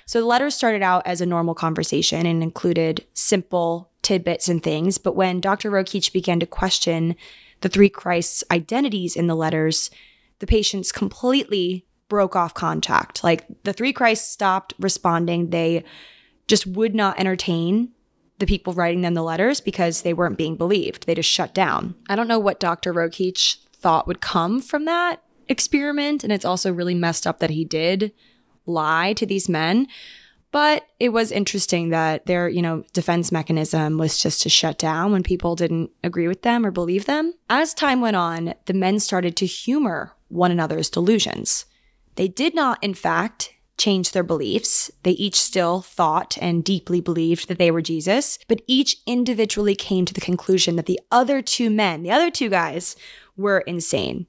So 0.07 0.19
the 0.19 0.25
letters 0.25 0.55
started 0.55 0.81
out 0.81 1.05
as 1.05 1.21
a 1.21 1.27
normal 1.27 1.53
conversation 1.53 2.25
and 2.25 2.41
included 2.41 3.05
simple 3.13 3.91
tidbits 4.01 4.49
and 4.49 4.63
things, 4.63 4.97
but 4.97 5.15
when 5.15 5.39
Dr. 5.39 5.69
Rokeach 5.69 6.11
began 6.11 6.39
to 6.39 6.47
question 6.47 7.15
the 7.61 7.69
three 7.69 7.89
Christ's 7.89 8.43
identities 8.51 9.15
in 9.15 9.27
the 9.27 9.35
letters, 9.35 9.89
the 10.39 10.47
patients 10.47 10.91
completely 10.91 11.85
broke 12.09 12.35
off 12.35 12.53
contact. 12.53 13.23
Like 13.23 13.45
the 13.63 13.73
three 13.73 13.93
Christs 13.93 14.29
stopped 14.29 14.73
responding. 14.79 15.49
They 15.49 15.83
just 16.47 16.67
would 16.67 16.93
not 16.93 17.19
entertain 17.19 17.91
the 18.39 18.45
people 18.45 18.73
writing 18.73 19.01
them 19.01 19.13
the 19.13 19.23
letters 19.23 19.61
because 19.61 20.01
they 20.01 20.13
weren't 20.13 20.37
being 20.37 20.57
believed. 20.57 21.05
They 21.05 21.15
just 21.15 21.29
shut 21.29 21.53
down. 21.53 21.95
I 22.09 22.15
don't 22.15 22.27
know 22.27 22.39
what 22.39 22.59
Dr. 22.59 22.93
Rokeach 22.93 23.57
thought 23.71 24.07
would 24.07 24.19
come 24.19 24.61
from 24.61 24.85
that 24.85 25.23
experiment. 25.47 26.23
And 26.23 26.33
it's 26.33 26.45
also 26.45 26.73
really 26.73 26.95
messed 26.95 27.25
up 27.25 27.39
that 27.39 27.51
he 27.51 27.63
did 27.63 28.11
lie 28.65 29.13
to 29.13 29.25
these 29.25 29.47
men. 29.47 29.87
But 30.51 30.85
it 30.99 31.09
was 31.09 31.31
interesting 31.31 31.89
that 31.89 32.25
their, 32.25 32.49
you 32.49 32.61
know, 32.61 32.83
defense 32.91 33.31
mechanism 33.31 33.97
was 33.97 34.19
just 34.19 34.41
to 34.41 34.49
shut 34.49 34.77
down 34.77 35.11
when 35.11 35.23
people 35.23 35.55
didn't 35.55 35.91
agree 36.03 36.27
with 36.27 36.41
them 36.41 36.65
or 36.65 36.71
believe 36.71 37.05
them. 37.05 37.33
As 37.49 37.73
time 37.73 38.01
went 38.01 38.17
on, 38.17 38.53
the 38.65 38.73
men 38.73 38.99
started 38.99 39.37
to 39.37 39.45
humor 39.45 40.13
one 40.27 40.51
another's 40.51 40.89
delusions. 40.89 41.65
They 42.15 42.27
did 42.27 42.53
not, 42.53 42.83
in 42.83 42.93
fact, 42.93 43.53
change 43.77 44.11
their 44.11 44.23
beliefs. 44.23 44.91
They 45.03 45.11
each 45.11 45.39
still 45.39 45.81
thought 45.81 46.37
and 46.41 46.63
deeply 46.63 47.01
believed 47.01 47.47
that 47.47 47.57
they 47.57 47.71
were 47.71 47.81
Jesus, 47.81 48.37
but 48.47 48.61
each 48.67 48.97
individually 49.07 49.75
came 49.75 50.05
to 50.05 50.13
the 50.13 50.21
conclusion 50.21 50.75
that 50.75 50.85
the 50.85 50.99
other 51.11 51.41
two 51.41 51.69
men, 51.69 52.03
the 52.03 52.11
other 52.11 52.29
two 52.29 52.49
guys, 52.49 52.95
were 53.37 53.59
insane. 53.61 54.27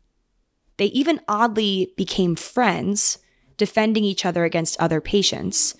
They 0.76 0.86
even 0.86 1.20
oddly 1.28 1.92
became 1.96 2.34
friends, 2.36 3.18
defending 3.56 4.04
each 4.04 4.24
other 4.24 4.44
against 4.44 4.80
other 4.80 5.00
patients. 5.00 5.74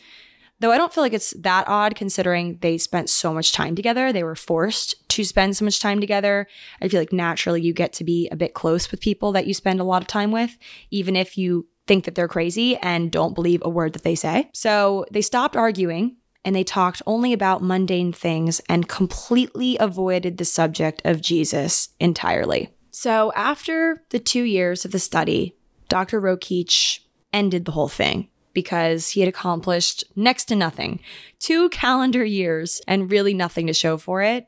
Though 0.63 0.71
I 0.71 0.79
don't 0.79 0.95
feel 0.95 1.03
like 1.03 1.13
it's 1.13 1.33
that 1.41 1.67
odd 1.67 1.97
considering 1.97 2.59
they 2.61 2.79
spent 2.79 3.11
so 3.11 3.35
much 3.35 3.51
time 3.51 3.75
together. 3.75 4.13
They 4.13 4.23
were 4.23 4.37
forced 4.37 5.09
to 5.09 5.25
spend 5.25 5.57
so 5.57 5.65
much 5.65 5.81
time 5.81 5.99
together. 5.99 6.47
I 6.81 6.87
feel 6.87 7.01
like 7.01 7.13
naturally 7.13 7.61
you 7.61 7.73
get 7.73 7.93
to 7.95 8.05
be 8.05 8.29
a 8.31 8.37
bit 8.37 8.55
close 8.55 8.89
with 8.89 9.01
people 9.01 9.33
that 9.33 9.49
you 9.49 9.55
spend 9.55 9.81
a 9.81 9.85
lot 9.85 10.03
of 10.03 10.07
time 10.07 10.31
with, 10.31 10.57
even 10.93 11.17
if 11.17 11.37
you 11.37 11.67
think 11.89 12.05
that 12.05 12.15
they're 12.15 12.29
crazy 12.29 12.77
and 12.77 13.11
don't 13.11 13.35
believe 13.35 13.61
a 13.65 13.69
word 13.69 13.93
that 13.95 14.05
they 14.05 14.15
say. 14.15 14.51
So 14.55 15.05
they 15.11 15.21
stopped 15.21 15.57
arguing 15.57 16.15
and 16.45 16.55
they 16.55 16.63
talked 16.63 17.03
only 17.09 17.33
about 17.33 17.61
mundane 17.61 18.13
things 18.13 18.61
and 18.69 18.89
completely 18.89 19.77
avoided 19.81 20.39
the 20.39 20.45
subject 20.45 21.03
of 21.05 21.21
Jesus 21.21 21.89
entirely. 21.99 22.71
So 22.93 23.33
after 23.35 24.05
the 24.11 24.21
two 24.21 24.45
years 24.45 24.85
of 24.85 24.93
the 24.93 25.01
study, 25.01 25.57
Dr. 25.89 26.21
Rokeach 26.21 27.01
ended 27.33 27.65
the 27.65 27.73
whole 27.73 27.89
thing 27.89 28.29
because 28.53 29.11
he 29.11 29.21
had 29.21 29.29
accomplished 29.29 30.05
next 30.17 30.47
to 30.47 30.57
nothing. 30.57 31.01
Two 31.39 31.69
calendar 31.71 32.25
years 32.25 32.81
and 32.87 33.11
really 33.11 33.35
nothing 33.35 33.67
to 33.67 33.73
show 33.73 33.97
for 33.97 34.23
it, 34.23 34.47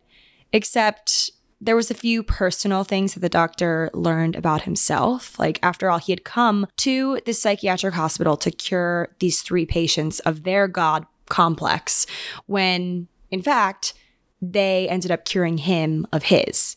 except 0.52 1.30
there 1.60 1.76
was 1.76 1.90
a 1.90 1.94
few 1.94 2.22
personal 2.22 2.84
things 2.84 3.14
that 3.14 3.20
the 3.20 3.28
doctor 3.28 3.90
learned 3.94 4.36
about 4.36 4.62
himself. 4.62 5.38
Like 5.38 5.58
after 5.62 5.90
all, 5.90 5.98
he 5.98 6.12
had 6.12 6.24
come 6.24 6.66
to 6.78 7.20
this 7.24 7.40
psychiatric 7.40 7.94
hospital 7.94 8.36
to 8.38 8.50
cure 8.50 9.14
these 9.20 9.40
three 9.40 9.64
patients 9.64 10.20
of 10.20 10.42
their 10.42 10.68
God 10.68 11.06
complex 11.26 12.06
when 12.46 13.08
in 13.34 13.42
fact, 13.42 13.94
they 14.40 14.88
ended 14.88 15.10
up 15.10 15.24
curing 15.24 15.58
him 15.58 16.06
of 16.12 16.24
his. 16.24 16.76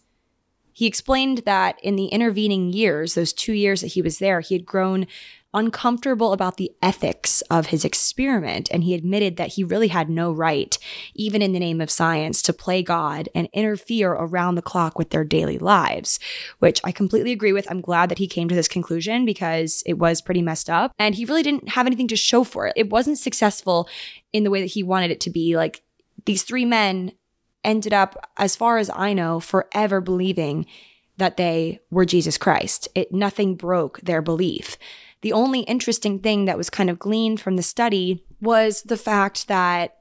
He 0.74 0.88
explained 0.88 1.44
that 1.46 1.80
in 1.84 1.96
the 1.96 2.08
intervening 2.08 2.74
years, 2.74 3.14
those 3.14 3.32
two 3.32 3.54
years 3.54 3.82
that 3.82 3.94
he 3.94 4.02
was 4.02 4.18
there, 4.18 4.40
he 4.40 4.56
had 4.56 4.66
grown 4.66 5.06
uncomfortable 5.58 6.34
about 6.34 6.58
the 6.58 6.72
ethics 6.82 7.42
of 7.50 7.68
his 7.68 7.84
experiment, 7.84 8.70
and 8.72 8.84
he 8.84 8.94
admitted 8.94 9.38
that 9.38 9.54
he 9.54 9.64
really 9.64 9.88
had 9.88 10.10
no 10.10 10.32
right, 10.32 10.78
even 11.16 11.42
in 11.42 11.52
the 11.52 11.60
name 11.60 11.82
of 11.82 11.90
science, 11.90 12.42
to 12.44 12.54
play 12.54 12.84
God 12.84 13.28
and 13.34 13.50
interfere 13.54 14.12
around 14.12 14.56
the 14.56 14.62
clock 14.62 15.00
with 15.00 15.10
their 15.10 15.24
daily 15.24 15.58
lives, 15.58 16.20
which 16.60 16.80
I 16.84 16.92
completely 16.92 17.32
agree 17.32 17.54
with. 17.54 17.70
I'm 17.70 17.82
glad 17.82 18.10
that 18.10 18.20
he 18.20 18.28
came 18.28 18.48
to 18.50 18.56
this 18.56 18.68
conclusion 18.68 19.26
because 19.26 19.82
it 19.86 19.98
was 19.98 20.22
pretty 20.22 20.42
messed 20.42 20.70
up, 20.70 20.94
and 21.00 21.16
he 21.16 21.26
really 21.26 21.44
didn't 21.44 21.70
have 21.70 21.88
anything 21.88 22.08
to 22.10 22.16
show 22.16 22.44
for 22.44 22.68
it. 22.68 22.74
It 22.76 22.90
wasn't 22.90 23.18
successful 23.18 23.90
in 24.32 24.44
the 24.44 24.52
way 24.52 24.62
that 24.62 24.68
he 24.68 24.84
wanted 24.84 25.12
it 25.12 25.22
to 25.22 25.30
be. 25.30 25.58
Like 25.58 25.82
these 26.26 26.44
three 26.44 26.66
men 26.66 27.14
ended 27.64 27.94
up, 27.94 28.30
as 28.38 28.56
far 28.56 28.78
as 28.78 28.92
I 28.94 29.14
know, 29.14 29.40
forever 29.40 30.02
believing 30.02 30.68
that 31.18 31.38
they 31.38 31.80
were 31.90 32.06
Jesus 32.06 32.38
Christ. 32.38 32.88
It 32.94 33.12
nothing 33.12 33.56
broke 33.56 34.00
their 34.02 34.22
belief. 34.22 34.78
The 35.28 35.34
only 35.34 35.60
interesting 35.64 36.20
thing 36.20 36.46
that 36.46 36.58
was 36.58 36.70
kind 36.70 36.90
of 36.90 37.00
gleaned 37.00 37.42
from 37.42 37.58
the 37.58 37.62
study 37.62 38.24
was 38.40 38.84
the 38.84 38.96
fact 38.96 39.50
that 39.50 39.98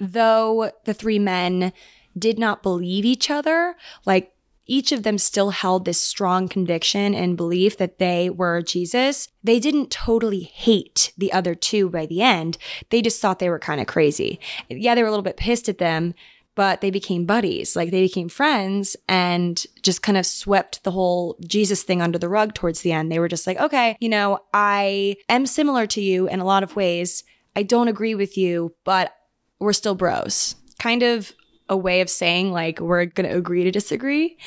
though 0.00 0.72
the 0.86 0.94
three 0.94 1.18
men 1.18 1.74
did 2.18 2.38
not 2.38 2.62
believe 2.62 3.04
each 3.04 3.30
other, 3.30 3.76
like 4.06 4.32
each 4.64 4.92
of 4.92 5.02
them 5.02 5.18
still 5.18 5.50
held 5.50 5.84
this 5.84 6.00
strong 6.00 6.48
conviction 6.48 7.14
and 7.14 7.36
belief 7.36 7.76
that 7.76 7.98
they 7.98 8.30
were 8.30 8.62
Jesus. 8.62 9.28
They 9.44 9.60
didn't 9.60 9.90
totally 9.90 10.44
hate 10.44 11.12
the 11.18 11.34
other 11.34 11.54
two 11.54 11.90
by 11.90 12.06
the 12.06 12.22
end. 12.22 12.56
They 12.88 13.02
just 13.02 13.20
thought 13.20 13.40
they 13.40 13.50
were 13.50 13.58
kind 13.58 13.82
of 13.82 13.86
crazy. 13.86 14.40
Yeah, 14.70 14.94
they 14.94 15.02
were 15.02 15.08
a 15.08 15.12
little 15.12 15.22
bit 15.22 15.36
pissed 15.36 15.68
at 15.68 15.76
them, 15.76 16.14
but 16.56 16.80
they 16.80 16.90
became 16.90 17.26
buddies. 17.26 17.76
Like 17.76 17.92
they 17.92 18.00
became 18.00 18.28
friends 18.28 18.96
and 19.08 19.64
just 19.82 20.02
kind 20.02 20.18
of 20.18 20.26
swept 20.26 20.82
the 20.82 20.90
whole 20.90 21.36
Jesus 21.46 21.84
thing 21.84 22.02
under 22.02 22.18
the 22.18 22.30
rug 22.30 22.54
towards 22.54 22.80
the 22.80 22.90
end. 22.90 23.12
They 23.12 23.20
were 23.20 23.28
just 23.28 23.46
like, 23.46 23.60
okay, 23.60 23.96
you 24.00 24.08
know, 24.08 24.40
I 24.52 25.16
am 25.28 25.46
similar 25.46 25.86
to 25.88 26.00
you 26.00 26.26
in 26.28 26.40
a 26.40 26.44
lot 26.44 26.64
of 26.64 26.74
ways. 26.74 27.22
I 27.54 27.62
don't 27.62 27.88
agree 27.88 28.14
with 28.14 28.36
you, 28.36 28.74
but 28.84 29.14
we're 29.60 29.74
still 29.74 29.94
bros. 29.94 30.56
Kind 30.78 31.02
of 31.02 31.32
a 31.68 31.76
way 31.76 32.00
of 32.00 32.08
saying 32.08 32.52
like 32.52 32.80
we're 32.80 33.04
going 33.04 33.28
to 33.28 33.36
agree 33.36 33.64
to 33.64 33.70
disagree. 33.70 34.38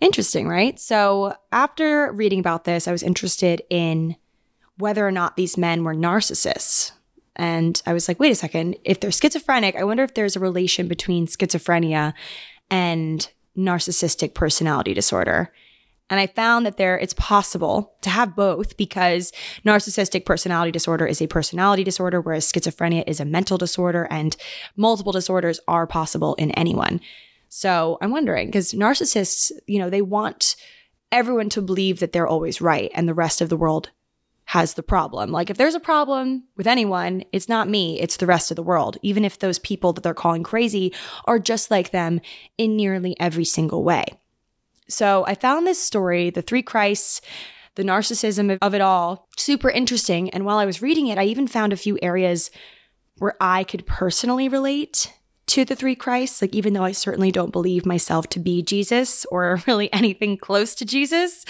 Interesting, 0.00 0.48
right? 0.48 0.80
So 0.80 1.36
after 1.52 2.10
reading 2.12 2.40
about 2.40 2.64
this, 2.64 2.88
I 2.88 2.92
was 2.92 3.04
interested 3.04 3.62
in 3.70 4.16
whether 4.78 5.06
or 5.06 5.12
not 5.12 5.36
these 5.36 5.56
men 5.56 5.84
were 5.84 5.94
narcissists. 5.94 6.90
And 7.36 7.80
I 7.86 7.92
was 7.92 8.08
like, 8.08 8.20
wait 8.20 8.32
a 8.32 8.36
second, 8.36 8.76
if 8.84 9.00
they're 9.00 9.10
schizophrenic, 9.10 9.76
I 9.76 9.84
wonder 9.84 10.02
if 10.02 10.14
there's 10.14 10.36
a 10.36 10.40
relation 10.40 10.88
between 10.88 11.26
schizophrenia 11.26 12.12
and 12.70 13.28
narcissistic 13.56 14.34
personality 14.34 14.94
disorder. 14.94 15.52
And 16.10 16.20
I 16.20 16.26
found 16.26 16.66
that 16.66 16.76
there 16.76 16.98
it's 16.98 17.14
possible 17.14 17.94
to 18.02 18.10
have 18.10 18.36
both 18.36 18.76
because 18.76 19.32
narcissistic 19.64 20.26
personality 20.26 20.70
disorder 20.70 21.06
is 21.06 21.22
a 21.22 21.26
personality 21.26 21.84
disorder, 21.84 22.20
whereas 22.20 22.50
schizophrenia 22.50 23.04
is 23.06 23.18
a 23.18 23.24
mental 23.24 23.56
disorder, 23.56 24.06
and 24.10 24.36
multiple 24.76 25.12
disorders 25.12 25.58
are 25.68 25.86
possible 25.86 26.34
in 26.34 26.50
anyone. 26.50 27.00
So 27.48 27.96
I'm 28.02 28.10
wondering, 28.10 28.48
because 28.48 28.72
narcissists, 28.72 29.52
you 29.66 29.78
know, 29.78 29.88
they 29.88 30.02
want 30.02 30.56
everyone 31.10 31.48
to 31.50 31.62
believe 31.62 32.00
that 32.00 32.12
they're 32.12 32.26
always 32.26 32.60
right 32.60 32.90
and 32.94 33.08
the 33.08 33.14
rest 33.14 33.40
of 33.40 33.48
the 33.48 33.56
world 33.56 33.90
has 34.46 34.74
the 34.74 34.82
problem. 34.82 35.30
Like 35.30 35.50
if 35.50 35.56
there's 35.56 35.74
a 35.74 35.80
problem 35.80 36.44
with 36.56 36.66
anyone, 36.66 37.24
it's 37.32 37.48
not 37.48 37.68
me, 37.68 38.00
it's 38.00 38.16
the 38.16 38.26
rest 38.26 38.50
of 38.50 38.56
the 38.56 38.62
world. 38.62 38.98
Even 39.02 39.24
if 39.24 39.38
those 39.38 39.58
people 39.58 39.92
that 39.92 40.02
they're 40.02 40.14
calling 40.14 40.42
crazy 40.42 40.92
are 41.24 41.38
just 41.38 41.70
like 41.70 41.90
them 41.90 42.20
in 42.58 42.76
nearly 42.76 43.18
every 43.18 43.44
single 43.44 43.82
way. 43.82 44.04
So 44.88 45.24
I 45.26 45.34
found 45.34 45.66
this 45.66 45.82
story, 45.82 46.30
The 46.30 46.42
Three 46.42 46.62
Christs, 46.62 47.20
the 47.76 47.82
narcissism 47.82 48.58
of 48.60 48.74
it 48.74 48.80
all, 48.80 49.28
super 49.38 49.70
interesting. 49.70 50.28
And 50.30 50.44
while 50.44 50.58
I 50.58 50.66
was 50.66 50.82
reading 50.82 51.06
it, 51.06 51.18
I 51.18 51.24
even 51.24 51.46
found 51.46 51.72
a 51.72 51.76
few 51.78 51.98
areas 52.02 52.50
where 53.18 53.34
I 53.40 53.64
could 53.64 53.86
personally 53.86 54.48
relate 54.48 55.12
to 55.52 55.66
the 55.66 55.76
three 55.76 55.94
Christs, 55.94 56.40
like 56.40 56.54
even 56.54 56.72
though 56.72 56.82
I 56.82 56.92
certainly 56.92 57.30
don't 57.30 57.52
believe 57.52 57.84
myself 57.84 58.26
to 58.30 58.40
be 58.40 58.62
Jesus 58.62 59.26
or 59.26 59.60
really 59.66 59.92
anything 59.92 60.38
close 60.38 60.74
to 60.76 60.86
Jesus. 60.86 61.44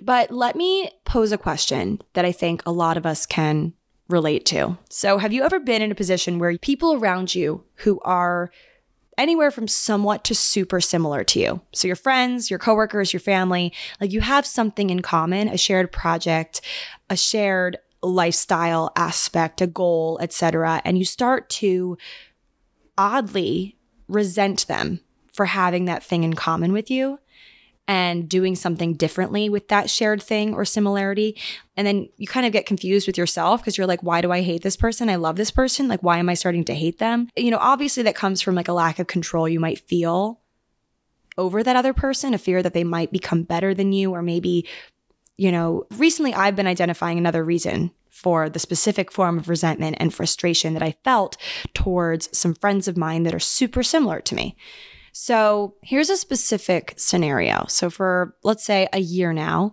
But 0.00 0.30
let 0.30 0.56
me 0.56 0.90
pose 1.04 1.32
a 1.32 1.38
question 1.38 2.00
that 2.14 2.24
I 2.24 2.32
think 2.32 2.62
a 2.64 2.72
lot 2.72 2.96
of 2.96 3.04
us 3.04 3.26
can 3.26 3.74
relate 4.08 4.46
to. 4.46 4.78
So, 4.88 5.18
have 5.18 5.34
you 5.34 5.42
ever 5.42 5.60
been 5.60 5.82
in 5.82 5.92
a 5.92 5.94
position 5.94 6.38
where 6.38 6.56
people 6.56 6.94
around 6.94 7.34
you 7.34 7.64
who 7.76 8.00
are 8.00 8.50
anywhere 9.18 9.50
from 9.50 9.68
somewhat 9.68 10.24
to 10.24 10.34
super 10.34 10.80
similar 10.80 11.22
to 11.22 11.38
you. 11.38 11.60
So 11.74 11.86
your 11.86 11.96
friends, 11.96 12.48
your 12.48 12.58
coworkers, 12.58 13.12
your 13.12 13.20
family, 13.20 13.70
like 14.00 14.10
you 14.10 14.22
have 14.22 14.46
something 14.46 14.88
in 14.88 15.02
common, 15.02 15.48
a 15.48 15.58
shared 15.58 15.92
project, 15.92 16.62
a 17.10 17.16
shared 17.16 17.76
lifestyle 18.02 18.90
aspect, 18.96 19.60
a 19.60 19.66
goal, 19.66 20.18
etc. 20.22 20.80
And 20.86 20.98
you 20.98 21.04
start 21.04 21.50
to 21.50 21.98
oddly 22.96 23.76
resent 24.08 24.66
them 24.66 25.00
for 25.32 25.46
having 25.46 25.86
that 25.86 26.02
thing 26.02 26.24
in 26.24 26.34
common 26.34 26.72
with 26.72 26.90
you 26.90 27.18
and 27.88 28.28
doing 28.28 28.54
something 28.54 28.94
differently 28.94 29.48
with 29.48 29.68
that 29.68 29.90
shared 29.90 30.22
thing 30.22 30.54
or 30.54 30.64
similarity. 30.64 31.36
And 31.76 31.86
then 31.86 32.08
you 32.16 32.26
kind 32.26 32.46
of 32.46 32.52
get 32.52 32.66
confused 32.66 33.06
with 33.06 33.18
yourself 33.18 33.60
because 33.60 33.76
you're 33.76 33.86
like, 33.86 34.02
why 34.02 34.20
do 34.20 34.30
I 34.30 34.42
hate 34.42 34.62
this 34.62 34.76
person? 34.76 35.08
I 35.08 35.16
love 35.16 35.36
this 35.36 35.50
person. 35.50 35.88
Like, 35.88 36.02
why 36.02 36.18
am 36.18 36.28
I 36.28 36.34
starting 36.34 36.64
to 36.66 36.74
hate 36.74 36.98
them? 36.98 37.28
You 37.36 37.50
know, 37.50 37.58
obviously 37.58 38.04
that 38.04 38.14
comes 38.14 38.40
from 38.40 38.54
like 38.54 38.68
a 38.68 38.72
lack 38.72 38.98
of 38.98 39.08
control 39.08 39.48
you 39.48 39.58
might 39.58 39.80
feel 39.80 40.40
over 41.36 41.62
that 41.62 41.76
other 41.76 41.92
person, 41.92 42.34
a 42.34 42.38
fear 42.38 42.62
that 42.62 42.74
they 42.74 42.84
might 42.84 43.10
become 43.10 43.42
better 43.42 43.74
than 43.74 43.92
you, 43.92 44.12
or 44.12 44.22
maybe, 44.22 44.68
you 45.36 45.50
know, 45.50 45.86
recently 45.96 46.34
I've 46.34 46.56
been 46.56 46.66
identifying 46.66 47.18
another 47.18 47.44
reason 47.44 47.90
for 48.12 48.48
the 48.48 48.58
specific 48.58 49.10
form 49.10 49.38
of 49.38 49.48
resentment 49.48 49.96
and 49.98 50.14
frustration 50.14 50.74
that 50.74 50.82
I 50.82 50.94
felt 51.02 51.36
towards 51.74 52.36
some 52.36 52.54
friends 52.54 52.86
of 52.86 52.96
mine 52.96 53.22
that 53.24 53.34
are 53.34 53.40
super 53.40 53.82
similar 53.82 54.20
to 54.20 54.34
me. 54.34 54.54
So 55.12 55.74
here's 55.82 56.10
a 56.10 56.16
specific 56.16 56.94
scenario. 56.96 57.64
So 57.68 57.90
for 57.90 58.36
let's 58.44 58.64
say 58.64 58.86
a 58.92 59.00
year 59.00 59.32
now, 59.32 59.72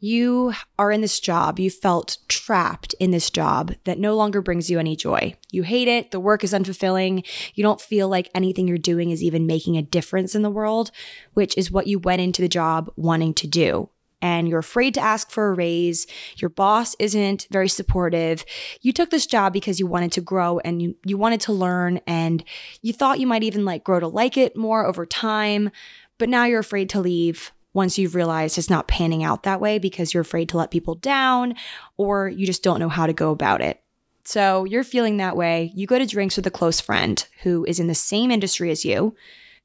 you 0.00 0.52
are 0.78 0.92
in 0.92 1.00
this 1.00 1.18
job, 1.18 1.58
you 1.58 1.70
felt 1.70 2.18
trapped 2.28 2.94
in 3.00 3.10
this 3.10 3.30
job 3.30 3.74
that 3.84 3.98
no 3.98 4.14
longer 4.14 4.40
brings 4.40 4.70
you 4.70 4.78
any 4.78 4.94
joy. 4.94 5.34
You 5.50 5.62
hate 5.64 5.88
it, 5.88 6.10
the 6.10 6.20
work 6.20 6.44
is 6.44 6.52
unfulfilling, 6.52 7.26
you 7.54 7.62
don't 7.64 7.80
feel 7.80 8.08
like 8.08 8.30
anything 8.34 8.68
you're 8.68 8.78
doing 8.78 9.10
is 9.10 9.22
even 9.22 9.46
making 9.46 9.76
a 9.76 9.82
difference 9.82 10.36
in 10.36 10.42
the 10.42 10.50
world, 10.50 10.92
which 11.34 11.56
is 11.56 11.72
what 11.72 11.88
you 11.88 11.98
went 11.98 12.22
into 12.22 12.42
the 12.42 12.48
job 12.48 12.92
wanting 12.96 13.34
to 13.34 13.48
do 13.48 13.88
and 14.20 14.48
you're 14.48 14.58
afraid 14.58 14.94
to 14.94 15.00
ask 15.00 15.30
for 15.30 15.48
a 15.48 15.54
raise. 15.54 16.06
Your 16.36 16.48
boss 16.48 16.96
isn't 16.98 17.46
very 17.50 17.68
supportive. 17.68 18.44
You 18.80 18.92
took 18.92 19.10
this 19.10 19.26
job 19.26 19.52
because 19.52 19.78
you 19.78 19.86
wanted 19.86 20.12
to 20.12 20.20
grow 20.20 20.58
and 20.60 20.82
you, 20.82 20.96
you 21.04 21.16
wanted 21.16 21.40
to 21.42 21.52
learn 21.52 22.00
and 22.06 22.42
you 22.82 22.92
thought 22.92 23.20
you 23.20 23.26
might 23.26 23.44
even 23.44 23.64
like 23.64 23.84
grow 23.84 24.00
to 24.00 24.08
like 24.08 24.36
it 24.36 24.56
more 24.56 24.84
over 24.84 25.06
time. 25.06 25.70
But 26.18 26.28
now 26.28 26.44
you're 26.44 26.60
afraid 26.60 26.90
to 26.90 27.00
leave 27.00 27.52
once 27.74 27.98
you've 27.98 28.14
realized 28.14 28.58
it's 28.58 28.70
not 28.70 28.88
panning 28.88 29.22
out 29.22 29.44
that 29.44 29.60
way 29.60 29.78
because 29.78 30.12
you're 30.12 30.20
afraid 30.20 30.48
to 30.48 30.56
let 30.56 30.70
people 30.70 30.96
down 30.96 31.54
or 31.96 32.28
you 32.28 32.44
just 32.44 32.62
don't 32.62 32.80
know 32.80 32.88
how 32.88 33.06
to 33.06 33.12
go 33.12 33.30
about 33.30 33.60
it. 33.60 33.80
So 34.24 34.64
you're 34.64 34.84
feeling 34.84 35.18
that 35.18 35.36
way. 35.36 35.72
You 35.74 35.86
go 35.86 35.98
to 35.98 36.04
drinks 36.04 36.36
with 36.36 36.46
a 36.46 36.50
close 36.50 36.80
friend 36.80 37.24
who 37.42 37.64
is 37.66 37.78
in 37.78 37.86
the 37.86 37.94
same 37.94 38.30
industry 38.30 38.70
as 38.70 38.84
you, 38.84 39.14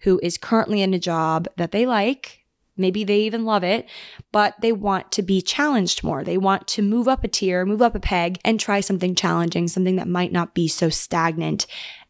who 0.01 0.19
is 0.21 0.37
currently 0.37 0.81
in 0.81 0.93
a 0.93 0.99
job 0.99 1.47
that 1.57 1.71
they 1.71 1.85
like 1.85 2.42
Maybe 2.75 3.03
they 3.03 3.19
even 3.21 3.45
love 3.45 3.63
it, 3.63 3.87
but 4.31 4.55
they 4.61 4.71
want 4.71 5.11
to 5.11 5.21
be 5.21 5.41
challenged 5.41 6.03
more. 6.03 6.23
They 6.23 6.37
want 6.37 6.67
to 6.69 6.81
move 6.81 7.07
up 7.07 7.23
a 7.23 7.27
tier, 7.27 7.65
move 7.65 7.81
up 7.81 7.93
a 7.93 7.99
peg, 7.99 8.39
and 8.43 8.59
try 8.59 8.79
something 8.79 9.13
challenging, 9.13 9.67
something 9.67 9.95
that 9.97 10.07
might 10.07 10.31
not 10.31 10.55
be 10.55 10.67
so 10.67 10.89
stagnant 10.89 11.67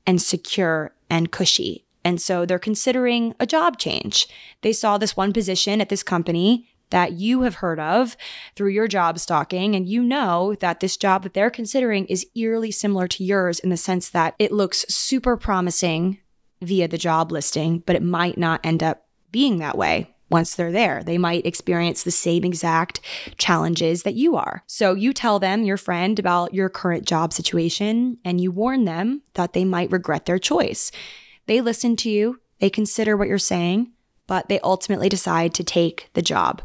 and 0.08 0.21
secure 0.21 0.95
and 1.10 1.32
cushy. 1.32 1.86
And 2.06 2.21
so 2.21 2.45
they're 2.45 2.60
considering 2.60 3.36
a 3.39 3.45
job 3.45 3.78
change. 3.78 4.28
They 4.62 4.73
saw 4.73 4.97
this 4.97 5.17
one 5.17 5.34
position 5.34 5.82
at 5.82 5.89
this 5.89 6.04
company 6.04 6.69
that 6.89 7.13
you 7.13 7.41
have 7.41 7.56
heard 7.56 7.80
of 7.80 8.15
through 8.56 8.69
your 8.69 8.88
job 8.88 9.19
stalking, 9.19 9.76
and 9.76 9.88
you 9.88 10.02
know 10.02 10.56
that 10.60 10.80
this 10.80 10.95
job 10.95 11.23
that 11.23 11.34
they're 11.34 11.49
considering 11.49 12.06
is 12.06 12.28
eerily 12.36 12.71
similar 12.71 13.08
to 13.08 13.23
yours 13.23 13.60
in 13.60 13.69
the 13.69 13.78
sense 13.78 14.10
that 14.10 14.36
it 14.38 14.52
looks 14.52 14.86
super 14.89 15.36
promising 15.36 16.19
via 16.62 16.88
the 16.88 16.97
job 16.97 17.32
listing, 17.32 17.80
but 17.86 17.95
it 17.95 18.04
might 18.04 18.38
not 18.38 18.62
end 18.63 18.84
up 18.84 19.08
being 19.32 19.58
that 19.58 19.78
way 19.78 20.12
once 20.33 20.55
they're 20.55 20.71
there. 20.71 21.01
They 21.03 21.17
might 21.17 21.45
experience 21.45 22.03
the 22.03 22.11
same 22.11 22.43
exact 22.43 22.99
challenges 23.37 24.03
that 24.03 24.15
you 24.15 24.35
are. 24.35 24.63
So 24.67 24.93
you 24.95 25.13
tell 25.13 25.39
them, 25.39 25.63
your 25.63 25.77
friend, 25.77 26.19
about 26.19 26.53
your 26.53 26.67
current 26.67 27.05
job 27.05 27.31
situation 27.31 28.17
and 28.25 28.41
you 28.41 28.51
warn 28.51 28.83
them 28.83 29.21
that 29.35 29.53
they 29.53 29.63
might 29.63 29.91
regret 29.91 30.25
their 30.25 30.39
choice. 30.39 30.91
They 31.45 31.61
listen 31.61 31.95
to 31.97 32.09
you, 32.09 32.41
they 32.59 32.69
consider 32.69 33.15
what 33.15 33.27
you're 33.27 33.37
saying, 33.37 33.91
but 34.27 34.49
they 34.49 34.59
ultimately 34.61 35.07
decide 35.07 35.53
to 35.53 35.63
take 35.63 36.09
the 36.13 36.21
job. 36.21 36.61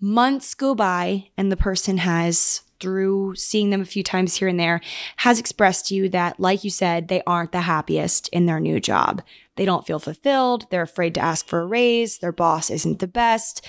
Months 0.00 0.54
go 0.54 0.74
by 0.74 1.30
and 1.38 1.50
the 1.50 1.56
person 1.56 1.98
has 1.98 2.62
through 2.80 3.34
seeing 3.36 3.70
them 3.70 3.80
a 3.80 3.86
few 3.86 4.02
times 4.02 4.36
here 4.36 4.48
and 4.48 4.60
there 4.60 4.80
has 5.16 5.38
expressed 5.38 5.86
to 5.86 5.94
you 5.94 6.08
that, 6.10 6.38
like 6.38 6.64
you 6.64 6.70
said, 6.70 7.08
they 7.08 7.22
aren't 7.26 7.52
the 7.52 7.62
happiest 7.62 8.28
in 8.28 8.46
their 8.46 8.60
new 8.60 8.80
job. 8.80 9.22
They 9.56 9.64
don't 9.64 9.86
feel 9.86 9.98
fulfilled. 9.98 10.66
They're 10.70 10.82
afraid 10.82 11.14
to 11.14 11.20
ask 11.20 11.46
for 11.46 11.60
a 11.60 11.66
raise. 11.66 12.18
Their 12.18 12.32
boss 12.32 12.70
isn't 12.70 12.98
the 12.98 13.08
best. 13.08 13.66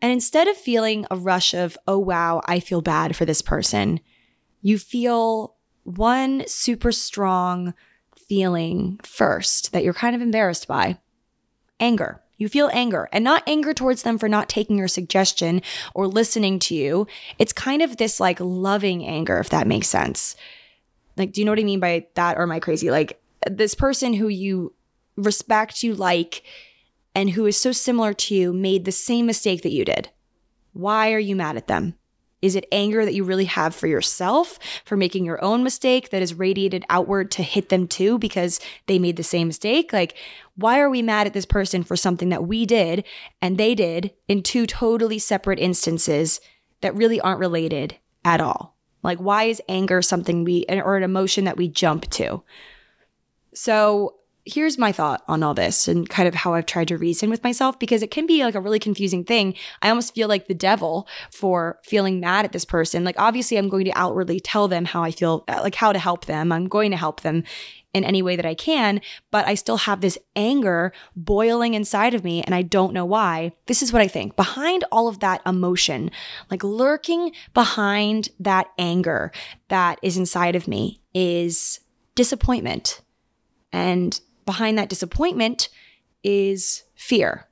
And 0.00 0.12
instead 0.12 0.48
of 0.48 0.56
feeling 0.56 1.06
a 1.10 1.16
rush 1.16 1.54
of, 1.54 1.78
oh, 1.86 1.98
wow, 1.98 2.42
I 2.46 2.60
feel 2.60 2.82
bad 2.82 3.16
for 3.16 3.24
this 3.24 3.42
person, 3.42 4.00
you 4.60 4.78
feel 4.78 5.54
one 5.84 6.44
super 6.46 6.92
strong 6.92 7.74
feeling 8.16 8.98
first 9.02 9.72
that 9.72 9.84
you're 9.84 9.92
kind 9.92 10.14
of 10.14 10.22
embarrassed 10.22 10.68
by 10.68 10.98
anger. 11.80 12.20
You 12.36 12.48
feel 12.48 12.70
anger 12.72 13.08
and 13.12 13.22
not 13.22 13.44
anger 13.46 13.72
towards 13.72 14.02
them 14.02 14.18
for 14.18 14.28
not 14.28 14.48
taking 14.48 14.76
your 14.76 14.88
suggestion 14.88 15.62
or 15.94 16.08
listening 16.08 16.58
to 16.60 16.74
you. 16.74 17.06
It's 17.38 17.52
kind 17.52 17.82
of 17.82 17.96
this 17.96 18.18
like 18.18 18.38
loving 18.40 19.04
anger, 19.06 19.38
if 19.38 19.50
that 19.50 19.66
makes 19.66 19.88
sense. 19.88 20.34
Like, 21.16 21.32
do 21.32 21.40
you 21.40 21.44
know 21.44 21.52
what 21.52 21.60
I 21.60 21.64
mean 21.64 21.78
by 21.78 22.06
that? 22.14 22.38
Or 22.38 22.42
am 22.42 22.50
I 22.50 22.58
crazy? 22.58 22.90
Like, 22.90 23.20
this 23.48 23.74
person 23.74 24.12
who 24.14 24.28
you 24.28 24.74
respect, 25.16 25.82
you 25.82 25.94
like, 25.94 26.42
and 27.14 27.30
who 27.30 27.46
is 27.46 27.56
so 27.56 27.72
similar 27.72 28.12
to 28.14 28.34
you 28.34 28.52
made 28.52 28.84
the 28.84 28.92
same 28.92 29.26
mistake 29.26 29.62
that 29.62 29.72
you 29.72 29.84
did. 29.84 30.10
Why 30.72 31.12
are 31.12 31.18
you 31.18 31.36
mad 31.36 31.56
at 31.56 31.68
them? 31.68 31.94
Is 32.40 32.56
it 32.56 32.66
anger 32.72 33.04
that 33.04 33.14
you 33.14 33.22
really 33.22 33.44
have 33.44 33.72
for 33.72 33.86
yourself 33.86 34.58
for 34.84 34.96
making 34.96 35.24
your 35.24 35.42
own 35.44 35.62
mistake 35.62 36.10
that 36.10 36.22
is 36.22 36.34
radiated 36.34 36.84
outward 36.90 37.30
to 37.32 37.42
hit 37.42 37.68
them 37.68 37.86
too 37.86 38.18
because 38.18 38.58
they 38.86 38.98
made 38.98 39.16
the 39.16 39.22
same 39.22 39.46
mistake? 39.46 39.92
Like, 39.92 40.16
why 40.56 40.80
are 40.80 40.90
we 40.90 41.02
mad 41.02 41.28
at 41.28 41.34
this 41.34 41.46
person 41.46 41.84
for 41.84 41.96
something 41.96 42.30
that 42.30 42.48
we 42.48 42.66
did 42.66 43.04
and 43.40 43.56
they 43.56 43.76
did 43.76 44.12
in 44.26 44.42
two 44.42 44.66
totally 44.66 45.20
separate 45.20 45.60
instances 45.60 46.40
that 46.80 46.96
really 46.96 47.20
aren't 47.20 47.38
related 47.38 47.96
at 48.24 48.40
all? 48.40 48.76
Like, 49.04 49.18
why 49.18 49.44
is 49.44 49.62
anger 49.68 50.02
something 50.02 50.42
we, 50.42 50.64
or 50.68 50.96
an 50.96 51.04
emotion 51.04 51.44
that 51.44 51.56
we 51.56 51.68
jump 51.68 52.10
to? 52.10 52.42
So, 53.54 54.16
here's 54.44 54.76
my 54.76 54.90
thought 54.90 55.22
on 55.28 55.42
all 55.42 55.54
this 55.54 55.86
and 55.86 56.08
kind 56.08 56.26
of 56.26 56.34
how 56.34 56.54
I've 56.54 56.66
tried 56.66 56.88
to 56.88 56.98
reason 56.98 57.30
with 57.30 57.44
myself 57.44 57.78
because 57.78 58.02
it 58.02 58.10
can 58.10 58.26
be 58.26 58.44
like 58.44 58.56
a 58.56 58.60
really 58.60 58.80
confusing 58.80 59.24
thing. 59.24 59.54
I 59.80 59.88
almost 59.88 60.14
feel 60.14 60.28
like 60.28 60.48
the 60.48 60.54
devil 60.54 61.06
for 61.30 61.78
feeling 61.84 62.18
mad 62.18 62.44
at 62.44 62.52
this 62.52 62.64
person. 62.64 63.04
Like, 63.04 63.14
obviously, 63.18 63.56
I'm 63.56 63.68
going 63.68 63.84
to 63.84 63.92
outwardly 63.92 64.40
tell 64.40 64.66
them 64.66 64.84
how 64.84 65.04
I 65.04 65.12
feel, 65.12 65.44
uh, 65.46 65.60
like 65.62 65.76
how 65.76 65.92
to 65.92 65.98
help 65.98 66.24
them. 66.24 66.50
I'm 66.50 66.66
going 66.66 66.90
to 66.90 66.96
help 66.96 67.20
them 67.20 67.44
in 67.94 68.04
any 68.04 68.22
way 68.22 68.36
that 68.36 68.46
I 68.46 68.54
can, 68.54 69.00
but 69.30 69.46
I 69.46 69.54
still 69.54 69.76
have 69.76 70.00
this 70.00 70.18
anger 70.34 70.92
boiling 71.14 71.74
inside 71.74 72.14
of 72.14 72.24
me 72.24 72.42
and 72.42 72.54
I 72.54 72.62
don't 72.62 72.94
know 72.94 73.04
why. 73.04 73.52
This 73.66 73.82
is 73.82 73.92
what 73.92 74.02
I 74.02 74.08
think. 74.08 74.34
Behind 74.34 74.82
all 74.90 75.08
of 75.08 75.20
that 75.20 75.42
emotion, 75.46 76.10
like 76.50 76.64
lurking 76.64 77.32
behind 77.52 78.30
that 78.40 78.68
anger 78.78 79.30
that 79.68 79.98
is 80.02 80.16
inside 80.16 80.56
of 80.56 80.66
me 80.66 81.02
is 81.14 81.80
disappointment. 82.14 83.02
And 83.72 84.18
behind 84.44 84.78
that 84.78 84.88
disappointment 84.88 85.68
is 86.22 86.84
fear. 86.94 87.48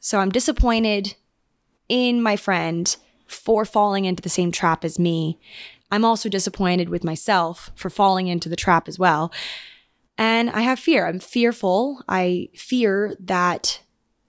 So 0.00 0.18
I'm 0.18 0.30
disappointed 0.30 1.14
in 1.88 2.22
my 2.22 2.36
friend 2.36 2.96
for 3.26 3.64
falling 3.64 4.04
into 4.04 4.22
the 4.22 4.28
same 4.28 4.52
trap 4.52 4.84
as 4.84 4.98
me. 4.98 5.38
I'm 5.90 6.04
also 6.04 6.28
disappointed 6.28 6.88
with 6.88 7.04
myself 7.04 7.70
for 7.74 7.90
falling 7.90 8.28
into 8.28 8.48
the 8.48 8.56
trap 8.56 8.88
as 8.88 8.98
well. 8.98 9.32
And 10.18 10.50
I 10.50 10.62
have 10.62 10.78
fear. 10.78 11.06
I'm 11.06 11.20
fearful. 11.20 12.02
I 12.08 12.48
fear 12.54 13.14
that 13.20 13.80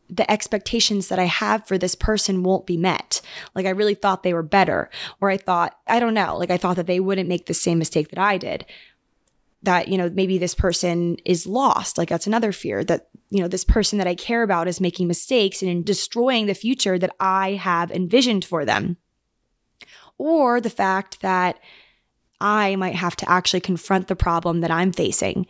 the 0.09 0.29
expectations 0.31 1.09
that 1.09 1.19
I 1.19 1.25
have 1.25 1.67
for 1.67 1.77
this 1.77 1.95
person 1.95 2.43
won't 2.43 2.65
be 2.65 2.77
met. 2.77 3.21
Like 3.55 3.65
I 3.65 3.71
really 3.71 3.95
thought 3.95 4.23
they 4.23 4.33
were 4.33 4.43
better, 4.43 4.89
or 5.19 5.29
I 5.29 5.37
thought, 5.37 5.77
I 5.85 5.99
don't 5.99 6.13
know, 6.13 6.37
like 6.37 6.49
I 6.49 6.57
thought 6.57 6.77
that 6.77 6.87
they 6.87 6.99
wouldn't 6.99 7.27
make 7.27 7.45
the 7.45 7.53
same 7.53 7.77
mistake 7.77 8.09
that 8.09 8.19
I 8.19 8.37
did 8.37 8.65
that, 9.63 9.87
you 9.87 9.97
know, 9.97 10.09
maybe 10.09 10.37
this 10.37 10.55
person 10.55 11.17
is 11.25 11.47
lost. 11.47 11.97
Like 11.97 12.09
that's 12.09 12.27
another 12.27 12.51
fear 12.51 12.83
that, 12.85 13.09
you 13.29 13.41
know, 13.41 13.47
this 13.47 13.65
person 13.65 13.97
that 13.97 14.07
I 14.07 14.15
care 14.15 14.43
about 14.43 14.67
is 14.67 14.79
making 14.79 15.07
mistakes 15.07 15.61
and 15.61 15.83
destroying 15.83 16.45
the 16.45 16.53
future 16.53 16.99
that 16.99 17.15
I 17.19 17.53
have 17.53 17.91
envisioned 17.91 18.45
for 18.45 18.65
them. 18.65 18.97
Or 20.17 20.61
the 20.61 20.69
fact 20.69 21.21
that 21.21 21.59
I 22.39 22.75
might 22.75 22.95
have 22.95 23.15
to 23.17 23.29
actually 23.29 23.61
confront 23.61 24.07
the 24.07 24.15
problem 24.15 24.61
that 24.61 24.71
I'm 24.71 24.91
facing 24.91 25.47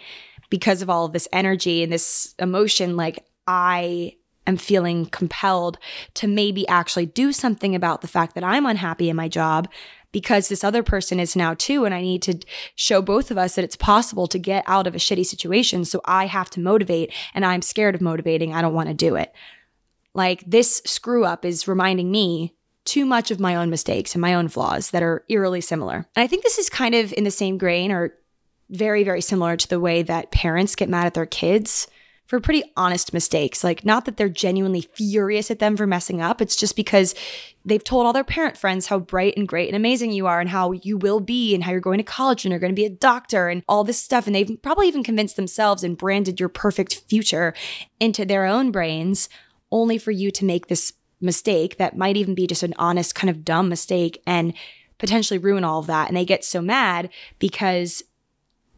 because 0.50 0.82
of 0.82 0.90
all 0.90 1.06
of 1.06 1.14
this 1.14 1.28
energy 1.34 1.84
and 1.84 1.92
this 1.92 2.34
emotion. 2.40 2.96
Like 2.96 3.26
I 3.46 4.16
am 4.48 4.58
feeling 4.58 5.06
compelled 5.08 5.78
to 6.16 6.28
maybe 6.28 6.68
actually 6.68 7.06
do 7.06 7.32
something 7.32 7.76
about 7.76 8.02
the 8.02 8.08
fact 8.08 8.34
that 8.36 8.44
I'm 8.44 8.66
unhappy 8.66 9.10
in 9.10 9.16
my 9.16 9.28
job 9.28 9.68
because 10.12 10.48
this 10.48 10.64
other 10.64 10.84
person 10.84 11.20
is 11.20 11.36
now 11.36 11.54
too. 11.54 11.86
And 11.86 11.94
I 11.94 12.02
need 12.02 12.22
to 12.24 12.40
show 12.76 13.02
both 13.02 13.30
of 13.30 13.38
us 13.38 13.56
that 13.56 13.66
it's 13.66 13.76
possible 13.76 14.28
to 14.28 14.40
get 14.40 14.64
out 14.66 14.88
of 14.88 14.96
a 14.96 15.00
shitty 15.00 15.26
situation. 15.26 15.86
So 15.86 16.02
I 16.06 16.26
have 16.26 16.50
to 16.52 16.60
motivate 16.60 17.14
and 17.34 17.46
I'm 17.46 17.62
scared 17.62 17.96
of 17.96 18.02
motivating. 18.02 18.54
I 18.54 18.62
don't 18.62 18.74
want 18.74 18.88
to 18.88 18.96
do 18.96 19.16
it. 19.16 19.34
Like 20.14 20.44
this 20.48 20.82
screw 20.86 21.26
up 21.26 21.46
is 21.46 21.68
reminding 21.68 22.10
me 22.10 22.56
too 22.86 23.06
much 23.06 23.32
of 23.32 23.40
my 23.40 23.56
own 23.56 23.70
mistakes 23.70 24.16
and 24.16 24.22
my 24.22 24.34
own 24.34 24.48
flaws 24.48 24.92
that 24.92 25.04
are 25.04 25.26
eerily 25.30 25.62
similar. 25.62 26.08
And 26.16 26.24
I 26.24 26.28
think 26.28 26.44
this 26.44 26.58
is 26.58 26.70
kind 26.70 26.96
of 26.96 27.14
in 27.14 27.26
the 27.26 27.32
same 27.32 27.58
grain 27.58 27.92
or 27.92 28.14
very, 28.70 29.04
very 29.04 29.22
similar 29.22 29.58
to 29.58 29.68
the 29.68 29.80
way 29.80 30.04
that 30.04 30.32
parents 30.32 30.76
get 30.76 30.90
mad 30.90 31.06
at 31.06 31.14
their 31.14 31.26
kids 31.26 31.88
for 32.28 32.40
pretty 32.42 32.64
honest 32.76 33.14
mistakes. 33.14 33.64
Like, 33.64 33.86
not 33.86 34.06
that 34.06 34.18
they're 34.18 34.30
genuinely 34.30 34.82
furious 34.82 35.50
at 35.50 35.60
them 35.60 35.78
for 35.78 35.88
messing 35.88 36.22
up. 36.22 36.42
It's 36.42 36.58
just 36.58 36.76
because 36.76 37.16
they've 37.66 37.84
told 37.84 38.06
all 38.06 38.14
their 38.14 38.24
parent 38.24 38.58
friends 38.58 38.88
how 38.88 39.00
bright 39.00 39.36
and 39.38 39.48
great 39.48 39.70
and 39.70 39.76
amazing 39.76 40.12
you 40.12 40.28
are 40.28 40.40
and 40.40 40.50
how 40.50 40.74
you 40.74 40.98
will 40.98 41.22
be 41.22 41.56
and 41.56 41.64
how 41.64 41.72
you're 41.72 41.80
going 41.80 41.98
to 41.98 42.04
college 42.04 42.46
and 42.46 42.52
you're 42.52 42.60
going 42.60 42.72
to 42.72 42.76
be 42.76 42.86
a 42.86 42.90
doctor 42.90 43.48
and 43.48 43.64
all 43.68 43.84
this 43.84 44.00
stuff. 44.00 44.28
And 44.28 44.36
they've 44.36 44.62
probably 44.62 44.88
even 44.88 45.04
convinced 45.04 45.38
themselves 45.38 45.84
and 45.84 45.98
branded 45.98 46.40
your 46.40 46.50
perfect 46.50 46.96
future 47.08 47.54
into 48.00 48.26
their 48.26 48.46
own 48.46 48.72
brains 48.72 49.30
only 49.72 49.98
for 49.98 50.12
you 50.12 50.30
to 50.32 50.46
make 50.46 50.68
this 50.68 50.94
mistake 51.20 51.78
that 51.78 51.98
might 51.98 52.18
even 52.18 52.36
be 52.36 52.46
just 52.46 52.64
an 52.64 52.74
honest, 52.78 53.16
kind 53.16 53.30
of 53.30 53.44
dumb 53.44 53.70
mistake 53.70 54.22
and 54.28 54.54
potentially 54.98 55.38
ruin 55.38 55.64
all 55.64 55.80
of 55.80 55.88
that. 55.88 56.08
And 56.08 56.18
they 56.18 56.26
get 56.26 56.44
so 56.44 56.62
mad 56.62 57.10
because 57.40 58.04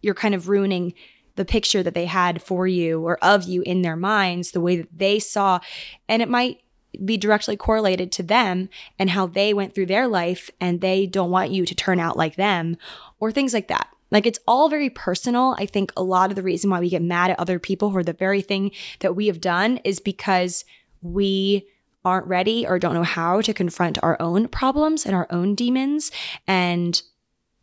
you're 0.02 0.16
kind 0.16 0.36
of 0.36 0.50
ruining 0.50 0.94
the 1.40 1.46
picture 1.46 1.82
that 1.82 1.94
they 1.94 2.06
had 2.06 2.42
for 2.42 2.68
you 2.68 3.02
or 3.02 3.18
of 3.24 3.46
you 3.46 3.62
in 3.62 3.82
their 3.82 3.96
minds, 3.96 4.52
the 4.52 4.60
way 4.60 4.76
that 4.76 4.90
they 4.96 5.20
saw. 5.20 5.62
And 6.10 6.22
it 6.22 6.28
might 6.28 6.60
be 7.06 7.16
directly 7.16 7.56
correlated 7.56 8.12
to 8.12 8.24
them 8.24 8.68
and 9.00 9.12
how 9.12 9.26
they 9.26 9.54
went 9.54 9.74
through 9.74 9.86
their 9.86 10.06
life 10.06 10.50
and 10.60 10.82
they 10.82 11.08
don't 11.08 11.32
want 11.32 11.52
you 11.52 11.66
to 11.66 11.74
turn 11.74 11.98
out 11.98 12.18
like 12.18 12.36
them 12.36 12.76
or 13.22 13.32
things 13.32 13.54
like 13.54 13.70
that. 13.70 13.88
Like 14.12 14.26
it's 14.26 14.40
all 14.46 14.68
very 14.68 14.90
personal. 14.90 15.56
I 15.58 15.66
think 15.66 15.94
a 15.96 16.04
lot 16.04 16.30
of 16.30 16.36
the 16.36 16.44
reason 16.44 16.70
why 16.70 16.82
we 16.82 16.90
get 16.90 17.02
mad 17.02 17.32
at 17.32 17.40
other 17.40 17.58
people 17.58 17.90
for 17.90 18.04
the 18.04 18.12
very 18.12 18.42
thing 18.42 18.72
that 19.00 19.16
we 19.16 19.28
have 19.28 19.40
done 19.40 19.78
is 19.86 20.02
because 20.02 20.66
we 21.02 21.68
aren't 22.04 22.28
ready 22.28 22.68
or 22.68 22.80
don't 22.80 22.96
know 22.96 23.04
how 23.04 23.40
to 23.40 23.54
confront 23.54 24.04
our 24.04 24.22
own 24.22 24.50
problems 24.50 25.06
and 25.06 25.16
our 25.16 25.28
own 25.30 25.56
demons. 25.56 26.12
And 26.48 27.02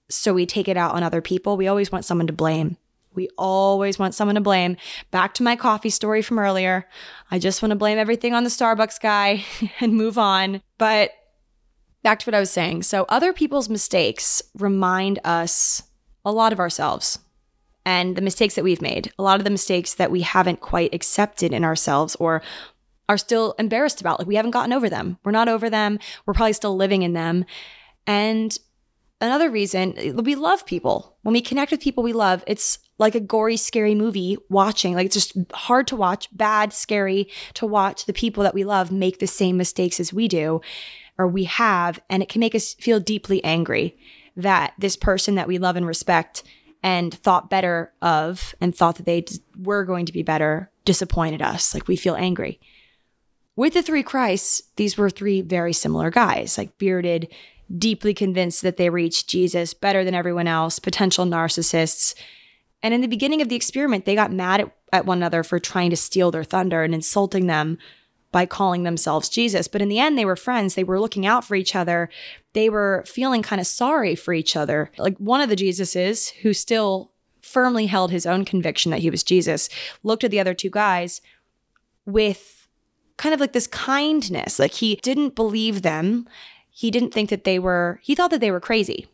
so 0.08 0.32
we 0.32 0.46
take 0.46 0.66
it 0.66 0.78
out 0.78 0.94
on 0.94 1.02
other 1.02 1.20
people. 1.20 1.58
We 1.58 1.68
always 1.68 1.92
want 1.92 2.06
someone 2.06 2.26
to 2.28 2.32
blame. 2.32 2.78
We 3.16 3.28
always 3.36 3.98
want 3.98 4.14
someone 4.14 4.36
to 4.36 4.40
blame. 4.40 4.76
Back 5.10 5.34
to 5.34 5.42
my 5.42 5.56
coffee 5.56 5.90
story 5.90 6.22
from 6.22 6.38
earlier. 6.38 6.86
I 7.30 7.38
just 7.38 7.62
want 7.62 7.70
to 7.70 7.76
blame 7.76 7.98
everything 7.98 8.34
on 8.34 8.44
the 8.44 8.50
Starbucks 8.50 9.00
guy 9.00 9.44
and 9.80 9.94
move 9.94 10.18
on. 10.18 10.62
But 10.78 11.10
back 12.02 12.20
to 12.20 12.26
what 12.26 12.34
I 12.34 12.40
was 12.40 12.50
saying. 12.50 12.84
So, 12.84 13.04
other 13.08 13.32
people's 13.32 13.68
mistakes 13.68 14.42
remind 14.54 15.18
us 15.24 15.82
a 16.24 16.30
lot 16.30 16.52
of 16.52 16.60
ourselves 16.60 17.18
and 17.84 18.16
the 18.16 18.22
mistakes 18.22 18.54
that 18.56 18.64
we've 18.64 18.82
made, 18.82 19.12
a 19.18 19.22
lot 19.22 19.40
of 19.40 19.44
the 19.44 19.50
mistakes 19.50 19.94
that 19.94 20.10
we 20.10 20.22
haven't 20.22 20.60
quite 20.60 20.92
accepted 20.92 21.52
in 21.52 21.64
ourselves 21.64 22.16
or 22.16 22.42
are 23.08 23.16
still 23.16 23.54
embarrassed 23.58 24.00
about. 24.00 24.18
Like 24.18 24.28
we 24.28 24.34
haven't 24.34 24.50
gotten 24.50 24.72
over 24.72 24.90
them. 24.90 25.18
We're 25.24 25.32
not 25.32 25.48
over 25.48 25.70
them. 25.70 25.98
We're 26.26 26.34
probably 26.34 26.52
still 26.52 26.76
living 26.76 27.02
in 27.02 27.12
them. 27.12 27.44
And 28.06 28.56
another 29.20 29.50
reason 29.50 30.16
we 30.22 30.34
love 30.34 30.66
people. 30.66 31.16
When 31.22 31.32
we 31.32 31.40
connect 31.40 31.70
with 31.70 31.80
people 31.80 32.02
we 32.02 32.12
love, 32.12 32.42
it's 32.46 32.78
like 32.98 33.14
a 33.14 33.20
gory, 33.20 33.56
scary 33.56 33.94
movie 33.94 34.38
watching. 34.48 34.94
Like 34.94 35.06
it's 35.06 35.14
just 35.14 35.36
hard 35.52 35.86
to 35.88 35.96
watch, 35.96 36.28
bad, 36.36 36.72
scary 36.72 37.28
to 37.54 37.66
watch 37.66 38.06
the 38.06 38.12
people 38.12 38.42
that 38.42 38.54
we 38.54 38.64
love 38.64 38.90
make 38.90 39.18
the 39.18 39.26
same 39.26 39.56
mistakes 39.56 40.00
as 40.00 40.12
we 40.12 40.28
do 40.28 40.60
or 41.18 41.26
we 41.26 41.44
have. 41.44 42.00
And 42.08 42.22
it 42.22 42.28
can 42.28 42.40
make 42.40 42.54
us 42.54 42.74
feel 42.74 43.00
deeply 43.00 43.42
angry 43.44 43.96
that 44.36 44.74
this 44.78 44.96
person 44.96 45.34
that 45.36 45.48
we 45.48 45.58
love 45.58 45.76
and 45.76 45.86
respect 45.86 46.42
and 46.82 47.12
thought 47.12 47.50
better 47.50 47.92
of 48.02 48.54
and 48.60 48.74
thought 48.74 48.96
that 48.96 49.06
they 49.06 49.24
were 49.58 49.84
going 49.84 50.06
to 50.06 50.12
be 50.12 50.22
better 50.22 50.70
disappointed 50.84 51.42
us. 51.42 51.74
Like 51.74 51.88
we 51.88 51.96
feel 51.96 52.14
angry. 52.14 52.60
With 53.56 53.72
the 53.72 53.82
three 53.82 54.02
Christs, 54.02 54.62
these 54.76 54.98
were 54.98 55.08
three 55.08 55.40
very 55.40 55.72
similar 55.72 56.10
guys, 56.10 56.58
like 56.58 56.76
bearded, 56.76 57.28
deeply 57.76 58.12
convinced 58.12 58.62
that 58.62 58.76
they 58.76 58.90
reached 58.90 59.28
Jesus 59.28 59.72
better 59.72 60.04
than 60.04 60.14
everyone 60.14 60.46
else, 60.46 60.78
potential 60.78 61.24
narcissists. 61.24 62.14
And 62.86 62.94
in 62.94 63.00
the 63.00 63.08
beginning 63.08 63.42
of 63.42 63.48
the 63.48 63.56
experiment, 63.56 64.04
they 64.04 64.14
got 64.14 64.30
mad 64.30 64.60
at, 64.60 64.76
at 64.92 65.06
one 65.06 65.18
another 65.18 65.42
for 65.42 65.58
trying 65.58 65.90
to 65.90 65.96
steal 65.96 66.30
their 66.30 66.44
thunder 66.44 66.84
and 66.84 66.94
insulting 66.94 67.48
them 67.48 67.78
by 68.30 68.46
calling 68.46 68.84
themselves 68.84 69.28
Jesus. 69.28 69.66
But 69.66 69.82
in 69.82 69.88
the 69.88 69.98
end, 69.98 70.16
they 70.16 70.24
were 70.24 70.36
friends. 70.36 70.76
They 70.76 70.84
were 70.84 71.00
looking 71.00 71.26
out 71.26 71.44
for 71.44 71.56
each 71.56 71.74
other. 71.74 72.08
They 72.52 72.70
were 72.70 73.02
feeling 73.04 73.42
kind 73.42 73.60
of 73.60 73.66
sorry 73.66 74.14
for 74.14 74.32
each 74.32 74.54
other. 74.54 74.92
Like 74.98 75.18
one 75.18 75.40
of 75.40 75.48
the 75.48 75.56
Jesuses, 75.56 76.30
who 76.42 76.52
still 76.52 77.10
firmly 77.42 77.86
held 77.86 78.12
his 78.12 78.24
own 78.24 78.44
conviction 78.44 78.92
that 78.92 79.00
he 79.00 79.10
was 79.10 79.24
Jesus, 79.24 79.68
looked 80.04 80.22
at 80.22 80.30
the 80.30 80.38
other 80.38 80.54
two 80.54 80.70
guys 80.70 81.20
with 82.04 82.68
kind 83.16 83.34
of 83.34 83.40
like 83.40 83.52
this 83.52 83.66
kindness. 83.66 84.60
Like 84.60 84.74
he 84.74 84.94
didn't 85.02 85.34
believe 85.34 85.82
them. 85.82 86.28
He 86.70 86.92
didn't 86.92 87.12
think 87.12 87.30
that 87.30 87.42
they 87.42 87.58
were, 87.58 87.98
he 88.04 88.14
thought 88.14 88.30
that 88.30 88.40
they 88.40 88.52
were 88.52 88.60
crazy. 88.60 89.08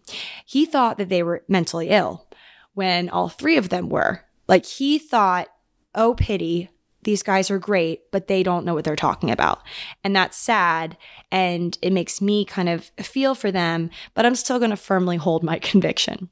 He 0.44 0.66
thought 0.66 0.98
that 0.98 1.08
they 1.08 1.22
were 1.22 1.42
mentally 1.48 1.88
ill 1.88 2.26
when 2.74 3.08
all 3.08 3.28
three 3.28 3.56
of 3.56 3.68
them 3.68 3.88
were. 3.88 4.22
Like 4.48 4.66
he 4.66 4.98
thought, 4.98 5.48
oh, 5.94 6.14
pity, 6.14 6.70
these 7.04 7.22
guys 7.22 7.50
are 7.50 7.58
great, 7.58 8.10
but 8.10 8.28
they 8.28 8.42
don't 8.42 8.64
know 8.64 8.74
what 8.74 8.84
they're 8.84 8.96
talking 8.96 9.30
about. 9.30 9.62
And 10.04 10.14
that's 10.14 10.36
sad. 10.36 10.96
And 11.30 11.76
it 11.82 11.92
makes 11.92 12.20
me 12.20 12.44
kind 12.44 12.68
of 12.68 12.90
feel 12.98 13.34
for 13.34 13.50
them, 13.50 13.90
but 14.14 14.24
I'm 14.24 14.36
still 14.36 14.58
going 14.58 14.70
to 14.70 14.76
firmly 14.76 15.16
hold 15.16 15.42
my 15.42 15.58
conviction 15.60 16.30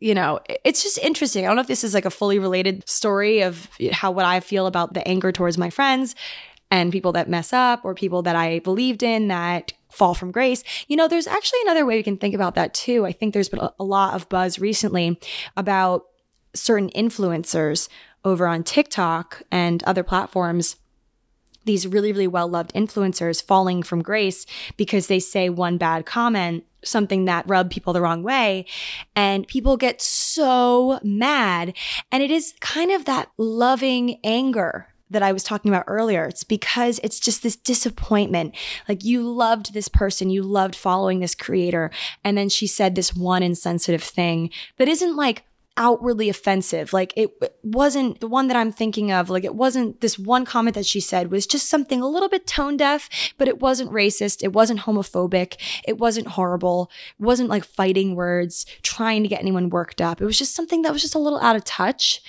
you 0.00 0.14
know, 0.14 0.40
it's 0.64 0.82
just 0.82 0.98
interesting. 0.98 1.44
I 1.44 1.48
don't 1.48 1.56
know 1.56 1.62
if 1.62 1.68
this 1.68 1.84
is 1.84 1.94
like 1.94 2.04
a 2.04 2.10
fully 2.10 2.38
related 2.38 2.88
story 2.88 3.40
of 3.40 3.68
how 3.92 4.10
what 4.10 4.26
I 4.26 4.40
feel 4.40 4.66
about 4.66 4.94
the 4.94 5.06
anger 5.08 5.32
towards 5.32 5.56
my 5.56 5.70
friends 5.70 6.14
and 6.70 6.92
people 6.92 7.12
that 7.12 7.28
mess 7.28 7.52
up 7.52 7.84
or 7.84 7.94
people 7.94 8.22
that 8.22 8.36
I 8.36 8.58
believed 8.60 9.02
in 9.02 9.28
that 9.28 9.72
fall 9.90 10.14
from 10.14 10.30
grace. 10.30 10.62
You 10.88 10.96
know, 10.96 11.08
there's 11.08 11.26
actually 11.26 11.60
another 11.62 11.86
way 11.86 11.96
we 11.96 12.02
can 12.02 12.16
think 12.16 12.34
about 12.34 12.54
that 12.54 12.74
too. 12.74 13.06
I 13.06 13.12
think 13.12 13.32
there's 13.32 13.48
been 13.48 13.68
a 13.78 13.84
lot 13.84 14.14
of 14.14 14.28
buzz 14.28 14.58
recently 14.58 15.18
about 15.56 16.06
certain 16.54 16.90
influencers 16.90 17.88
over 18.24 18.46
on 18.46 18.64
TikTok 18.64 19.42
and 19.50 19.82
other 19.84 20.02
platforms 20.02 20.76
these 21.66 21.86
really, 21.86 22.12
really 22.12 22.28
well 22.28 22.48
loved 22.48 22.72
influencers 22.74 23.44
falling 23.44 23.82
from 23.82 24.00
grace 24.00 24.46
because 24.76 25.08
they 25.08 25.18
say 25.18 25.48
one 25.50 25.76
bad 25.76 26.06
comment, 26.06 26.64
something 26.82 27.26
that 27.26 27.46
rubbed 27.48 27.72
people 27.72 27.92
the 27.92 28.00
wrong 28.00 28.22
way. 28.22 28.64
And 29.14 29.46
people 29.46 29.76
get 29.76 30.00
so 30.00 31.00
mad. 31.02 31.74
And 32.10 32.22
it 32.22 32.30
is 32.30 32.54
kind 32.60 32.92
of 32.92 33.04
that 33.04 33.30
loving 33.36 34.20
anger 34.24 34.88
that 35.10 35.22
I 35.22 35.32
was 35.32 35.42
talking 35.42 35.70
about 35.70 35.84
earlier. 35.86 36.24
It's 36.24 36.44
because 36.44 37.00
it's 37.02 37.20
just 37.20 37.42
this 37.42 37.56
disappointment. 37.56 38.54
Like 38.88 39.04
you 39.04 39.28
loved 39.28 39.72
this 39.72 39.88
person, 39.88 40.30
you 40.30 40.42
loved 40.42 40.74
following 40.74 41.20
this 41.20 41.34
creator. 41.34 41.90
And 42.24 42.36
then 42.36 42.48
she 42.48 42.66
said 42.66 42.94
this 42.94 43.14
one 43.14 43.42
insensitive 43.42 44.02
thing 44.02 44.50
that 44.78 44.88
isn't 44.88 45.16
like, 45.16 45.44
outwardly 45.76 46.28
offensive. 46.28 46.92
Like 46.92 47.12
it 47.16 47.30
wasn't 47.62 48.20
the 48.20 48.28
one 48.28 48.48
that 48.48 48.56
I'm 48.56 48.72
thinking 48.72 49.12
of. 49.12 49.28
Like 49.28 49.44
it 49.44 49.54
wasn't 49.54 50.00
this 50.00 50.18
one 50.18 50.44
comment 50.44 50.74
that 50.74 50.86
she 50.86 51.00
said 51.00 51.30
was 51.30 51.46
just 51.46 51.68
something 51.68 52.00
a 52.00 52.08
little 52.08 52.28
bit 52.28 52.46
tone 52.46 52.76
deaf, 52.76 53.08
but 53.36 53.48
it 53.48 53.60
wasn't 53.60 53.92
racist. 53.92 54.42
It 54.42 54.52
wasn't 54.52 54.80
homophobic. 54.80 55.56
It 55.86 55.98
wasn't 55.98 56.28
horrible. 56.28 56.90
It 57.18 57.22
wasn't 57.22 57.50
like 57.50 57.64
fighting 57.64 58.14
words, 58.14 58.64
trying 58.82 59.22
to 59.22 59.28
get 59.28 59.40
anyone 59.40 59.70
worked 59.70 60.00
up. 60.00 60.20
It 60.20 60.26
was 60.26 60.38
just 60.38 60.54
something 60.54 60.82
that 60.82 60.92
was 60.92 61.02
just 61.02 61.14
a 61.14 61.20
little 61.20 61.40
out 61.40 61.56
of 61.56 61.64
touch. 61.64 62.22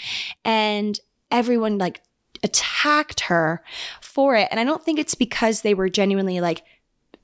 And 0.44 1.00
everyone 1.32 1.78
like 1.78 2.02
attacked 2.48 3.22
her 3.22 3.62
for 4.02 4.36
it. 4.36 4.48
And 4.52 4.60
I 4.60 4.64
don't 4.64 4.84
think 4.84 5.00
it's 5.00 5.16
because 5.16 5.62
they 5.62 5.74
were 5.74 5.90
genuinely 5.90 6.40
like 6.42 6.64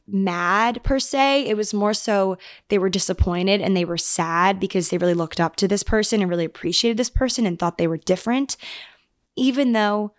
mad 0.07 0.83
per 0.83 0.99
se. 0.99 1.47
It 1.47 1.55
was 1.55 1.73
more 1.73 1.93
so 1.93 2.37
they 2.69 2.77
were 2.77 2.89
disappointed 2.89 3.61
and 3.61 3.75
they 3.75 3.85
were 3.85 3.97
sad 3.97 4.59
because 4.59 4.89
they 4.89 4.97
really 4.97 5.13
looked 5.13 5.39
up 5.39 5.55
to 5.57 5.67
this 5.67 5.83
person 5.83 6.21
and 6.21 6.29
really 6.29 6.45
appreciated 6.45 6.97
this 6.97 7.09
person 7.09 7.45
and 7.45 7.57
thought 7.57 7.77
they 7.77 7.87
were 7.87 7.97
different, 7.97 8.57
even 9.35 9.71
though 9.71 10.13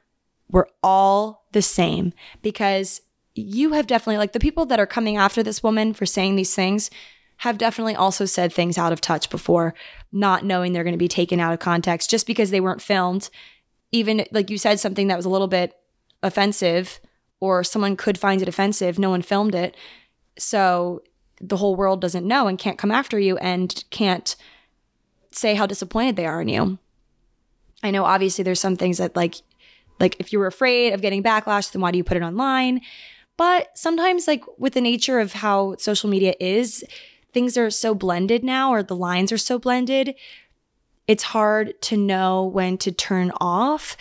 we're 0.51 0.69
all 0.83 1.47
the 1.53 1.63
same. 1.63 2.13
Because 2.43 3.03
you 3.35 3.73
have 3.73 3.87
definitely, 3.87 4.19
like 4.19 4.33
the 4.33 4.41
people 4.41 4.67
that 4.67 4.81
are 4.81 4.87
coming 4.87 5.17
after 5.17 5.43
this 5.43 5.63
woman 5.63 5.93
for 5.93 6.07
saying 6.07 6.37
these 6.37 6.55
things, 6.55 6.91
have 7.39 7.59
definitely 7.59 7.97
also 7.97 8.25
said 8.25 8.53
things 8.53 8.79
out 8.79 8.93
of 8.93 9.01
touch 9.01 9.29
before, 9.29 9.75
not 10.13 10.45
knowing 10.45 10.73
they're 10.73 10.85
going 10.85 10.95
to 10.95 10.99
be 10.99 11.09
taken 11.09 11.41
out 11.41 11.53
of 11.53 11.59
context 11.59 12.09
just 12.09 12.27
because 12.27 12.51
they 12.51 12.61
weren't 12.61 12.81
filmed. 12.83 13.29
Even 13.95 14.27
like 14.33 14.51
you 14.51 14.59
said 14.59 14.81
something 14.81 15.09
that 15.09 15.17
was 15.17 15.27
a 15.27 15.35
little 15.35 15.49
bit 15.49 15.77
offensive 16.23 17.01
or 17.39 17.63
someone 17.63 17.97
could 17.97 18.19
find 18.19 18.43
it 18.43 18.49
offensive. 18.49 18.99
No 18.99 19.11
one 19.11 19.23
filmed 19.23 19.55
it. 19.55 19.77
So 20.39 21.03
the 21.41 21.57
whole 21.57 21.77
world 21.77 22.01
doesn't 22.01 22.27
know 22.27 22.49
and 22.49 22.59
can't 22.59 22.79
come 22.79 22.91
after 22.91 23.19
you 23.19 23.37
and 23.39 23.85
can't 23.91 24.37
say 25.31 25.55
how 25.55 25.67
disappointed 25.67 26.17
they 26.17 26.27
are 26.27 26.43
in 26.43 26.49
you. 26.49 26.79
I 27.83 27.91
know 27.91 28.05
obviously 28.05 28.43
there's 28.43 28.61
some 28.61 28.77
things 28.77 28.99
that 28.99 29.15
like 29.15 29.37
Like, 30.01 30.17
if 30.19 30.33
you 30.33 30.41
were 30.41 30.49
afraid 30.49 30.93
of 30.93 31.01
getting 31.01 31.23
backlash, 31.23 31.71
then 31.71 31.81
why 31.81 31.93
do 31.93 31.99
you 31.99 32.05
put 32.05 32.17
it 32.17 32.23
online? 32.23 32.81
But 33.37 33.71
sometimes, 33.79 34.27
like, 34.27 34.43
with 34.59 34.75
the 34.75 34.81
nature 34.81 35.21
of 35.21 35.35
how 35.35 35.77
social 35.79 36.11
media 36.11 36.35
is, 36.41 36.85
things 37.33 37.57
are 37.57 37.71
so 37.71 37.95
blended 37.95 38.43
now, 38.43 38.73
or 38.75 38.83
the 38.83 38.97
lines 38.97 39.31
are 39.31 39.39
so 39.39 39.59
blended, 39.59 40.15
it's 41.07 41.25
hard 41.25 41.81
to 41.83 41.97
know 41.97 42.45
when 42.45 42.79
to 42.79 42.93
turn 42.93 43.31
off 43.41 43.97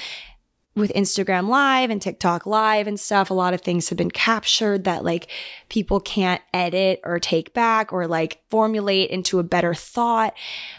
with 0.75 0.91
Instagram 0.93 1.47
Live 1.47 1.91
and 1.91 2.01
TikTok 2.01 2.47
Live 2.47 2.87
and 2.87 2.99
stuff, 2.99 3.29
a 3.29 3.33
lot 3.33 3.53
of 3.53 3.61
things 3.61 3.89
have 3.89 3.97
been 3.97 4.09
captured 4.09 4.85
that 4.85 5.03
like 5.03 5.29
people 5.69 5.99
can't 5.99 6.41
edit 6.51 6.99
or 7.03 7.19
take 7.19 7.53
back 7.53 7.93
or 7.93 8.07
like 8.07 8.41
formulate 8.49 9.11
into 9.11 9.37
a 9.37 9.43
better 9.43 9.75
thought. 9.75 10.33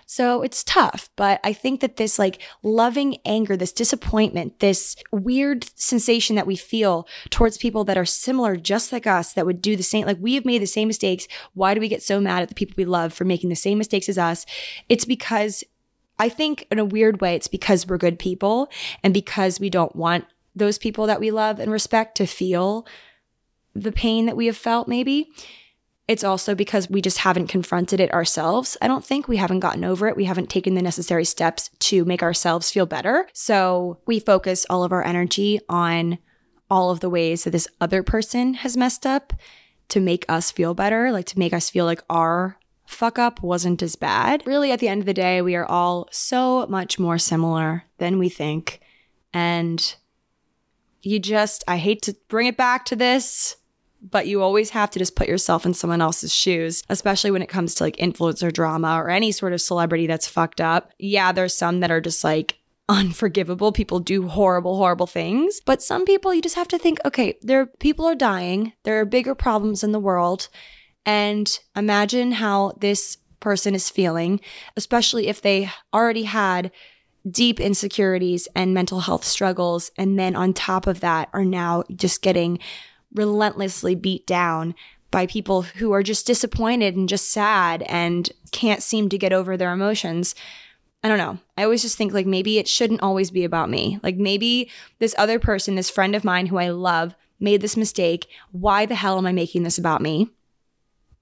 So 0.05 0.43
it's 0.43 0.65
tough. 0.65 1.11
But 1.15 1.39
I 1.45 1.53
think 1.53 1.81
that 1.81 1.97
this 1.97 2.19
like 2.19 2.43
loving 2.65 3.19
anger, 3.25 3.57
this 3.57 3.73
disappointment, 3.73 4.59
this 4.59 4.97
weird 5.13 5.65
sensation 5.77 6.35
that 6.35 6.47
we 6.47 6.57
feel 6.57 7.07
towards 7.31 7.57
people 7.57 7.85
that 7.85 7.99
are 7.99 8.05
similar, 8.05 8.57
just 8.57 8.93
like 8.93 9.07
us, 9.07 9.33
that 9.35 9.47
would 9.47 9.63
do 9.63 9.77
the 9.77 9.83
same, 9.85 10.07
like 10.07 10.19
we 10.21 10.35
have 10.35 10.45
made 10.45 10.63
the 10.63 10.67
same 10.67 10.89
mistakes. 10.89 11.29
Why 11.53 11.73
do 11.73 11.81
we 11.81 11.89
get 11.89 12.03
so 12.03 12.21
mad 12.21 12.43
at 12.43 12.49
the 12.49 12.55
people 12.57 12.75
we 12.77 12.85
love 12.85 13.13
for 13.13 13.25
making 13.25 13.51
the 13.51 13.57
same 13.57 13.79
mistakes 13.79 14.09
as 14.09 14.19
us? 14.19 14.45
It's 14.89 15.05
because 15.05 15.63
I 16.19 16.29
think 16.29 16.67
in 16.71 16.79
a 16.79 16.85
weird 16.85 17.21
way, 17.21 17.35
it's 17.35 17.49
because 17.49 17.87
we're 17.87 17.99
good 17.99 18.19
people 18.19 18.71
and 19.03 19.13
because 19.13 19.59
we 19.61 19.71
don't 19.71 19.97
want 19.97 20.25
those 20.55 20.79
people 20.79 21.07
that 21.07 21.21
we 21.21 21.31
love 21.31 21.59
and 21.59 21.71
respect 21.71 22.17
to 22.17 22.27
feel 22.27 22.87
the 23.75 23.93
pain 23.93 24.27
that 24.27 24.37
we 24.37 24.47
have 24.47 24.57
felt, 24.57 24.87
maybe. 24.87 25.29
It's 26.07 26.23
also 26.23 26.55
because 26.55 26.91
we 26.91 27.01
just 27.01 27.19
haven't 27.19 27.49
confronted 27.49 27.99
it 27.99 28.13
ourselves. 28.13 28.77
I 28.83 28.89
don't 28.89 29.05
think 29.05 29.27
we 29.27 29.39
haven't 29.39 29.61
gotten 29.61 29.85
over 29.85 30.07
it. 30.07 30.17
We 30.17 30.27
haven't 30.27 30.51
taken 30.51 30.75
the 30.75 30.83
necessary 30.83 31.25
steps 31.25 31.71
to 31.81 32.05
make 32.05 32.23
ourselves 32.23 32.71
feel 32.71 32.87
better. 32.87 33.27
So 33.33 34.01
we 34.07 34.21
focus 34.21 34.67
all 34.69 34.85
of 34.85 34.93
our 34.93 35.05
energy 35.05 35.61
on 35.69 36.19
all 36.71 36.91
of 36.91 37.01
the 37.01 37.11
ways 37.11 37.45
that 37.45 37.51
this 37.51 37.69
other 37.81 38.03
person 38.03 38.55
has 38.55 38.77
messed 38.77 39.07
up 39.07 39.33
to 39.89 40.01
make 40.01 40.25
us 40.29 40.51
feel 40.51 40.75
better, 40.75 41.11
like 41.11 41.27
to 41.27 41.39
make 41.39 41.53
us 41.53 41.71
feel 41.71 41.85
like 41.87 42.03
our 42.11 42.59
fuck 42.95 43.19
up 43.19 43.43
wasn't 43.43 43.83
as 43.83 43.97
bad. 43.97 44.43
Really, 44.47 44.73
at 44.73 44.79
the 44.79 44.89
end 44.89 45.01
of 45.01 45.07
the 45.07 45.15
day, 45.15 45.43
we 45.43 45.57
are 45.57 45.67
all 45.67 46.09
so 46.11 46.67
much 46.69 46.99
more 46.99 47.19
similar 47.19 47.85
than 47.99 48.19
we 48.19 48.29
think. 48.29 48.81
And 49.33 49.95
you 51.03 51.19
just, 51.19 51.65
I 51.69 51.77
hate 51.77 52.03
to 52.03 52.17
bring 52.29 52.47
it 52.47 52.57
back 52.57 52.85
to 52.87 52.97
this, 52.97 53.57
but 54.01 54.27
you 54.27 54.43
always 54.43 54.71
have 54.71 54.91
to 54.93 54.99
just 54.99 55.17
put 55.17 55.29
yourself 55.29 55.67
in 55.67 55.75
someone 55.75 56.01
else's 56.01 56.33
shoes, 56.33 56.83
especially 56.89 57.31
when 57.31 57.43
it 57.43 57.49
comes 57.49 57.75
to 57.75 57.85
like 57.85 57.97
influencer 57.97 58.53
drama 58.53 58.97
or 58.97 59.11
any 59.11 59.33
sort 59.33 59.53
of 59.53 59.61
celebrity 59.61 60.07
that's 60.07 60.29
fucked 60.29 60.61
up. 60.61 60.93
Yeah, 60.99 61.33
there's 61.33 61.55
some 61.55 61.81
that 61.81 61.91
are 61.91 62.01
just 62.01 62.25
like, 62.25 62.59
unforgivable. 62.89 63.73
People 63.73 63.99
do 63.99 64.29
horrible, 64.29 64.77
horrible 64.77 65.07
things. 65.07 65.61
But 65.65 65.83
some 65.83 66.05
people 66.05 66.35
you 66.35 66.43
just 66.43 66.57
have 66.57 66.69
to 66.69 66.79
think, 66.79 66.99
okay, 67.05 67.39
there 67.41 67.67
people 67.67 68.05
are 68.05 68.15
dying. 68.15 68.75
There 68.83 69.01
are 69.01 69.07
bigger 69.07 69.35
problems 69.35 69.83
in 69.83 69.93
the 69.93 69.99
world. 69.99 70.49
And 71.07 71.59
imagine 71.77 72.33
how 72.33 72.73
this 72.79 73.19
person 73.41 73.75
is 73.75 73.91
feeling, 73.91 74.41
especially 74.77 75.29
if 75.29 75.43
they 75.43 75.71
already 75.93 76.25
had 76.25 76.71
deep 77.31 77.61
insecurities 77.61 78.49
and 78.55 78.75
mental 78.75 79.01
health 79.01 79.25
struggles. 79.25 79.91
And 79.97 80.19
then 80.19 80.37
on 80.37 80.53
top 80.53 80.87
of 80.87 81.01
that, 81.01 81.29
are 81.33 81.45
now 81.45 81.85
just 81.95 82.23
getting 82.23 82.59
relentlessly 83.15 83.95
beat 83.95 84.27
down 84.27 84.75
by 85.11 85.27
people 85.27 85.63
who 85.63 85.93
are 85.93 86.03
just 86.03 86.27
disappointed 86.27 86.97
and 86.97 87.09
just 87.09 87.31
sad 87.31 87.83
and 87.83 88.33
can't 88.51 88.83
seem 88.83 89.09
to 89.09 89.19
get 89.19 89.33
over 89.33 89.57
their 89.57 89.73
emotions. 89.73 90.35
I 91.05 91.09
don't 91.09 91.19
know. 91.19 91.39
I 91.57 91.65
always 91.65 91.83
just 91.83 91.97
think 91.97 92.13
like 92.13 92.27
maybe 92.27 92.59
it 92.59 92.67
shouldn't 92.67 93.03
always 93.03 93.31
be 93.31 93.45
about 93.45 93.71
me. 93.71 94.01
Like 94.03 94.17
maybe 94.17 94.71
this 94.99 95.15
other 95.17 95.39
person, 95.39 95.77
this 95.77 95.91
friend 95.91 96.17
of 96.17 96.25
mine 96.25 96.47
who 96.47 96.57
I 96.57 96.71
love, 96.71 97.15
made 97.39 97.61
this 97.61 97.77
mistake. 97.77 98.27
Why 98.51 98.87
the 98.87 98.95
hell 98.95 99.19
am 99.19 99.27
I 99.27 99.33
making 99.33 99.63
this 99.63 99.79
about 99.79 100.03
me? 100.03 100.31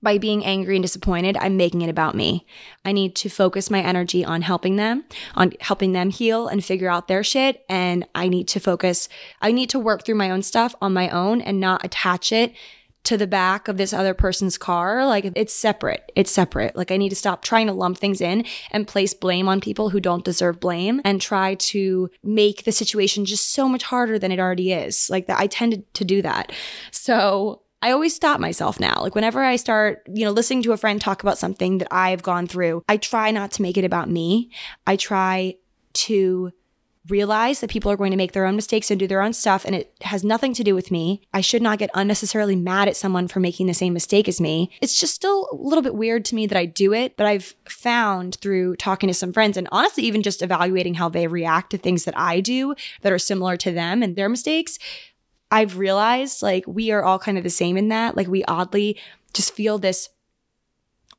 By 0.02 0.18
being 0.18 0.44
angry 0.44 0.76
and 0.76 0.82
disappointed, 0.82 1.36
I'm 1.36 1.56
making 1.56 1.82
it 1.82 1.88
about 1.88 2.14
me. 2.14 2.44
I 2.84 2.92
need 2.92 3.14
to 3.16 3.28
focus 3.28 3.70
my 3.70 3.80
energy 3.80 4.24
on 4.24 4.42
helping 4.42 4.76
them, 4.76 5.04
on 5.34 5.52
helping 5.60 5.92
them 5.92 6.10
heal 6.10 6.48
and 6.48 6.64
figure 6.64 6.90
out 6.90 7.08
their 7.08 7.22
shit. 7.22 7.64
And 7.68 8.06
I 8.14 8.28
need 8.28 8.48
to 8.48 8.60
focus, 8.60 9.08
I 9.40 9.52
need 9.52 9.70
to 9.70 9.78
work 9.78 10.04
through 10.04 10.16
my 10.16 10.30
own 10.30 10.42
stuff 10.42 10.74
on 10.82 10.92
my 10.92 11.08
own 11.08 11.40
and 11.40 11.60
not 11.60 11.84
attach 11.84 12.32
it 12.32 12.52
to 13.04 13.16
the 13.16 13.26
back 13.26 13.66
of 13.66 13.76
this 13.76 13.92
other 13.92 14.14
person's 14.14 14.56
car. 14.56 15.04
Like 15.06 15.30
it's 15.34 15.52
separate. 15.52 16.12
It's 16.14 16.30
separate. 16.30 16.76
Like 16.76 16.90
I 16.90 16.96
need 16.96 17.08
to 17.08 17.16
stop 17.16 17.42
trying 17.42 17.66
to 17.66 17.72
lump 17.72 17.98
things 17.98 18.20
in 18.20 18.44
and 18.70 18.86
place 18.86 19.12
blame 19.12 19.48
on 19.48 19.60
people 19.60 19.90
who 19.90 20.00
don't 20.00 20.24
deserve 20.24 20.60
blame 20.60 21.00
and 21.04 21.20
try 21.20 21.56
to 21.56 22.10
make 22.22 22.64
the 22.64 22.72
situation 22.72 23.24
just 23.24 23.52
so 23.52 23.68
much 23.68 23.82
harder 23.82 24.18
than 24.18 24.30
it 24.30 24.38
already 24.38 24.72
is. 24.72 25.10
Like 25.10 25.26
that 25.26 25.40
I 25.40 25.48
tended 25.48 25.92
to 25.94 26.04
do 26.04 26.22
that. 26.22 26.52
So 26.92 27.61
I 27.82 27.90
always 27.90 28.14
stop 28.14 28.38
myself 28.40 28.78
now. 28.78 29.00
Like 29.00 29.16
whenever 29.16 29.42
I 29.42 29.56
start, 29.56 30.02
you 30.06 30.24
know, 30.24 30.30
listening 30.30 30.62
to 30.62 30.72
a 30.72 30.76
friend 30.76 31.00
talk 31.00 31.22
about 31.22 31.36
something 31.36 31.78
that 31.78 31.88
I've 31.90 32.22
gone 32.22 32.46
through, 32.46 32.82
I 32.88 32.96
try 32.96 33.32
not 33.32 33.50
to 33.52 33.62
make 33.62 33.76
it 33.76 33.84
about 33.84 34.08
me. 34.08 34.50
I 34.86 34.96
try 34.96 35.56
to 35.94 36.52
realize 37.08 37.60
that 37.60 37.70
people 37.70 37.90
are 37.90 37.96
going 37.96 38.12
to 38.12 38.16
make 38.16 38.30
their 38.30 38.46
own 38.46 38.54
mistakes 38.54 38.88
and 38.88 39.00
do 39.00 39.08
their 39.08 39.22
own 39.22 39.32
stuff 39.32 39.64
and 39.64 39.74
it 39.74 39.92
has 40.02 40.22
nothing 40.22 40.54
to 40.54 40.62
do 40.62 40.72
with 40.72 40.92
me. 40.92 41.20
I 41.32 41.40
should 41.40 41.60
not 41.60 41.80
get 41.80 41.90
unnecessarily 41.94 42.54
mad 42.54 42.86
at 42.86 42.96
someone 42.96 43.26
for 43.26 43.40
making 43.40 43.66
the 43.66 43.74
same 43.74 43.92
mistake 43.92 44.28
as 44.28 44.40
me. 44.40 44.70
It's 44.80 44.98
just 44.98 45.14
still 45.14 45.48
a 45.50 45.56
little 45.56 45.82
bit 45.82 45.96
weird 45.96 46.24
to 46.26 46.36
me 46.36 46.46
that 46.46 46.56
I 46.56 46.64
do 46.64 46.92
it, 46.92 47.16
but 47.16 47.26
I've 47.26 47.54
found 47.68 48.36
through 48.36 48.76
talking 48.76 49.08
to 49.08 49.14
some 49.14 49.32
friends 49.32 49.56
and 49.56 49.68
honestly 49.72 50.04
even 50.04 50.22
just 50.22 50.42
evaluating 50.42 50.94
how 50.94 51.08
they 51.08 51.26
react 51.26 51.70
to 51.70 51.78
things 51.78 52.04
that 52.04 52.16
I 52.16 52.40
do 52.40 52.76
that 53.00 53.12
are 53.12 53.18
similar 53.18 53.56
to 53.56 53.72
them 53.72 54.02
and 54.02 54.14
their 54.14 54.28
mistakes 54.28 54.78
I've 55.52 55.76
realized 55.76 56.42
like 56.42 56.64
we 56.66 56.90
are 56.90 57.04
all 57.04 57.18
kind 57.18 57.36
of 57.36 57.44
the 57.44 57.50
same 57.50 57.76
in 57.76 57.88
that. 57.88 58.16
Like 58.16 58.26
we 58.26 58.42
oddly 58.44 58.98
just 59.34 59.52
feel 59.52 59.78
this 59.78 60.08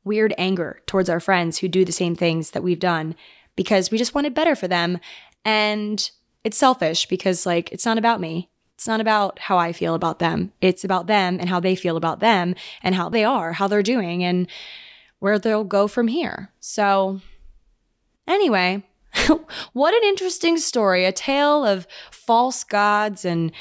weird 0.02 0.34
anger 0.36 0.82
towards 0.86 1.08
our 1.08 1.20
friends 1.20 1.58
who 1.58 1.68
do 1.68 1.84
the 1.84 1.92
same 1.92 2.16
things 2.16 2.50
that 2.50 2.62
we've 2.62 2.80
done 2.80 3.14
because 3.54 3.92
we 3.92 3.96
just 3.96 4.14
wanted 4.14 4.34
better 4.34 4.56
for 4.56 4.66
them. 4.66 4.98
And 5.44 6.10
it's 6.42 6.56
selfish 6.56 7.06
because 7.06 7.46
like 7.46 7.70
it's 7.70 7.86
not 7.86 7.96
about 7.96 8.20
me. 8.20 8.50
It's 8.74 8.88
not 8.88 9.00
about 9.00 9.38
how 9.38 9.56
I 9.56 9.72
feel 9.72 9.94
about 9.94 10.18
them. 10.18 10.52
It's 10.60 10.82
about 10.82 11.06
them 11.06 11.38
and 11.38 11.48
how 11.48 11.60
they 11.60 11.76
feel 11.76 11.96
about 11.96 12.18
them 12.18 12.56
and 12.82 12.96
how 12.96 13.08
they 13.08 13.22
are, 13.22 13.52
how 13.52 13.68
they're 13.68 13.84
doing 13.84 14.24
and 14.24 14.48
where 15.20 15.38
they'll 15.38 15.62
go 15.62 15.86
from 15.86 16.08
here. 16.08 16.50
So 16.58 17.20
anyway, 18.26 18.82
what 19.72 19.94
an 19.94 20.08
interesting 20.08 20.58
story. 20.58 21.04
A 21.04 21.12
tale 21.12 21.64
of 21.64 21.86
false 22.10 22.64
gods 22.64 23.24
and 23.24 23.52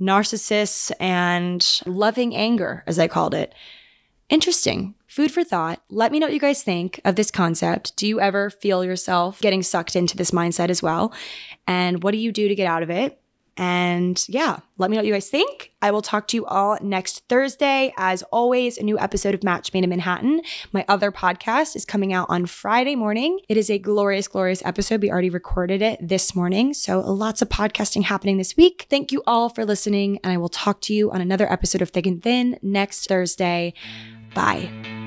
narcissists, 0.00 0.92
and 1.00 1.80
loving 1.86 2.34
anger, 2.34 2.84
as 2.86 2.98
I 2.98 3.08
called 3.08 3.34
it. 3.34 3.54
Interesting. 4.28 4.94
Food 5.06 5.32
for 5.32 5.42
thought. 5.42 5.82
Let 5.88 6.12
me 6.12 6.18
know 6.18 6.26
what 6.26 6.34
you 6.34 6.40
guys 6.40 6.62
think 6.62 7.00
of 7.04 7.16
this 7.16 7.30
concept. 7.30 7.96
Do 7.96 8.06
you 8.06 8.20
ever 8.20 8.50
feel 8.50 8.84
yourself 8.84 9.40
getting 9.40 9.62
sucked 9.62 9.96
into 9.96 10.16
this 10.16 10.32
mindset 10.32 10.68
as 10.68 10.82
well? 10.82 11.12
And 11.66 12.02
what 12.02 12.12
do 12.12 12.18
you 12.18 12.30
do 12.30 12.46
to 12.46 12.54
get 12.54 12.66
out 12.66 12.82
of 12.82 12.90
it? 12.90 13.20
And 13.58 14.24
yeah, 14.28 14.60
let 14.78 14.88
me 14.88 14.96
know 14.96 15.00
what 15.00 15.06
you 15.06 15.12
guys 15.12 15.28
think. 15.28 15.72
I 15.82 15.90
will 15.90 16.00
talk 16.00 16.28
to 16.28 16.36
you 16.36 16.46
all 16.46 16.78
next 16.80 17.24
Thursday. 17.28 17.92
As 17.96 18.22
always, 18.30 18.78
a 18.78 18.84
new 18.84 18.96
episode 18.98 19.34
of 19.34 19.42
Match 19.42 19.74
Made 19.74 19.82
in 19.82 19.90
Manhattan. 19.90 20.42
My 20.72 20.84
other 20.88 21.10
podcast 21.10 21.74
is 21.74 21.84
coming 21.84 22.12
out 22.12 22.28
on 22.30 22.46
Friday 22.46 22.94
morning. 22.94 23.40
It 23.48 23.56
is 23.56 23.68
a 23.68 23.78
glorious, 23.78 24.28
glorious 24.28 24.64
episode. 24.64 25.02
We 25.02 25.10
already 25.10 25.30
recorded 25.30 25.82
it 25.82 25.98
this 26.00 26.36
morning. 26.36 26.72
So 26.72 27.00
lots 27.00 27.42
of 27.42 27.48
podcasting 27.48 28.04
happening 28.04 28.38
this 28.38 28.56
week. 28.56 28.86
Thank 28.88 29.10
you 29.10 29.22
all 29.26 29.48
for 29.48 29.64
listening. 29.64 30.20
And 30.22 30.32
I 30.32 30.36
will 30.36 30.48
talk 30.48 30.80
to 30.82 30.94
you 30.94 31.10
on 31.10 31.20
another 31.20 31.50
episode 31.52 31.82
of 31.82 31.90
Thick 31.90 32.06
and 32.06 32.22
Thin 32.22 32.58
next 32.62 33.08
Thursday. 33.08 33.74
Bye. 34.34 34.97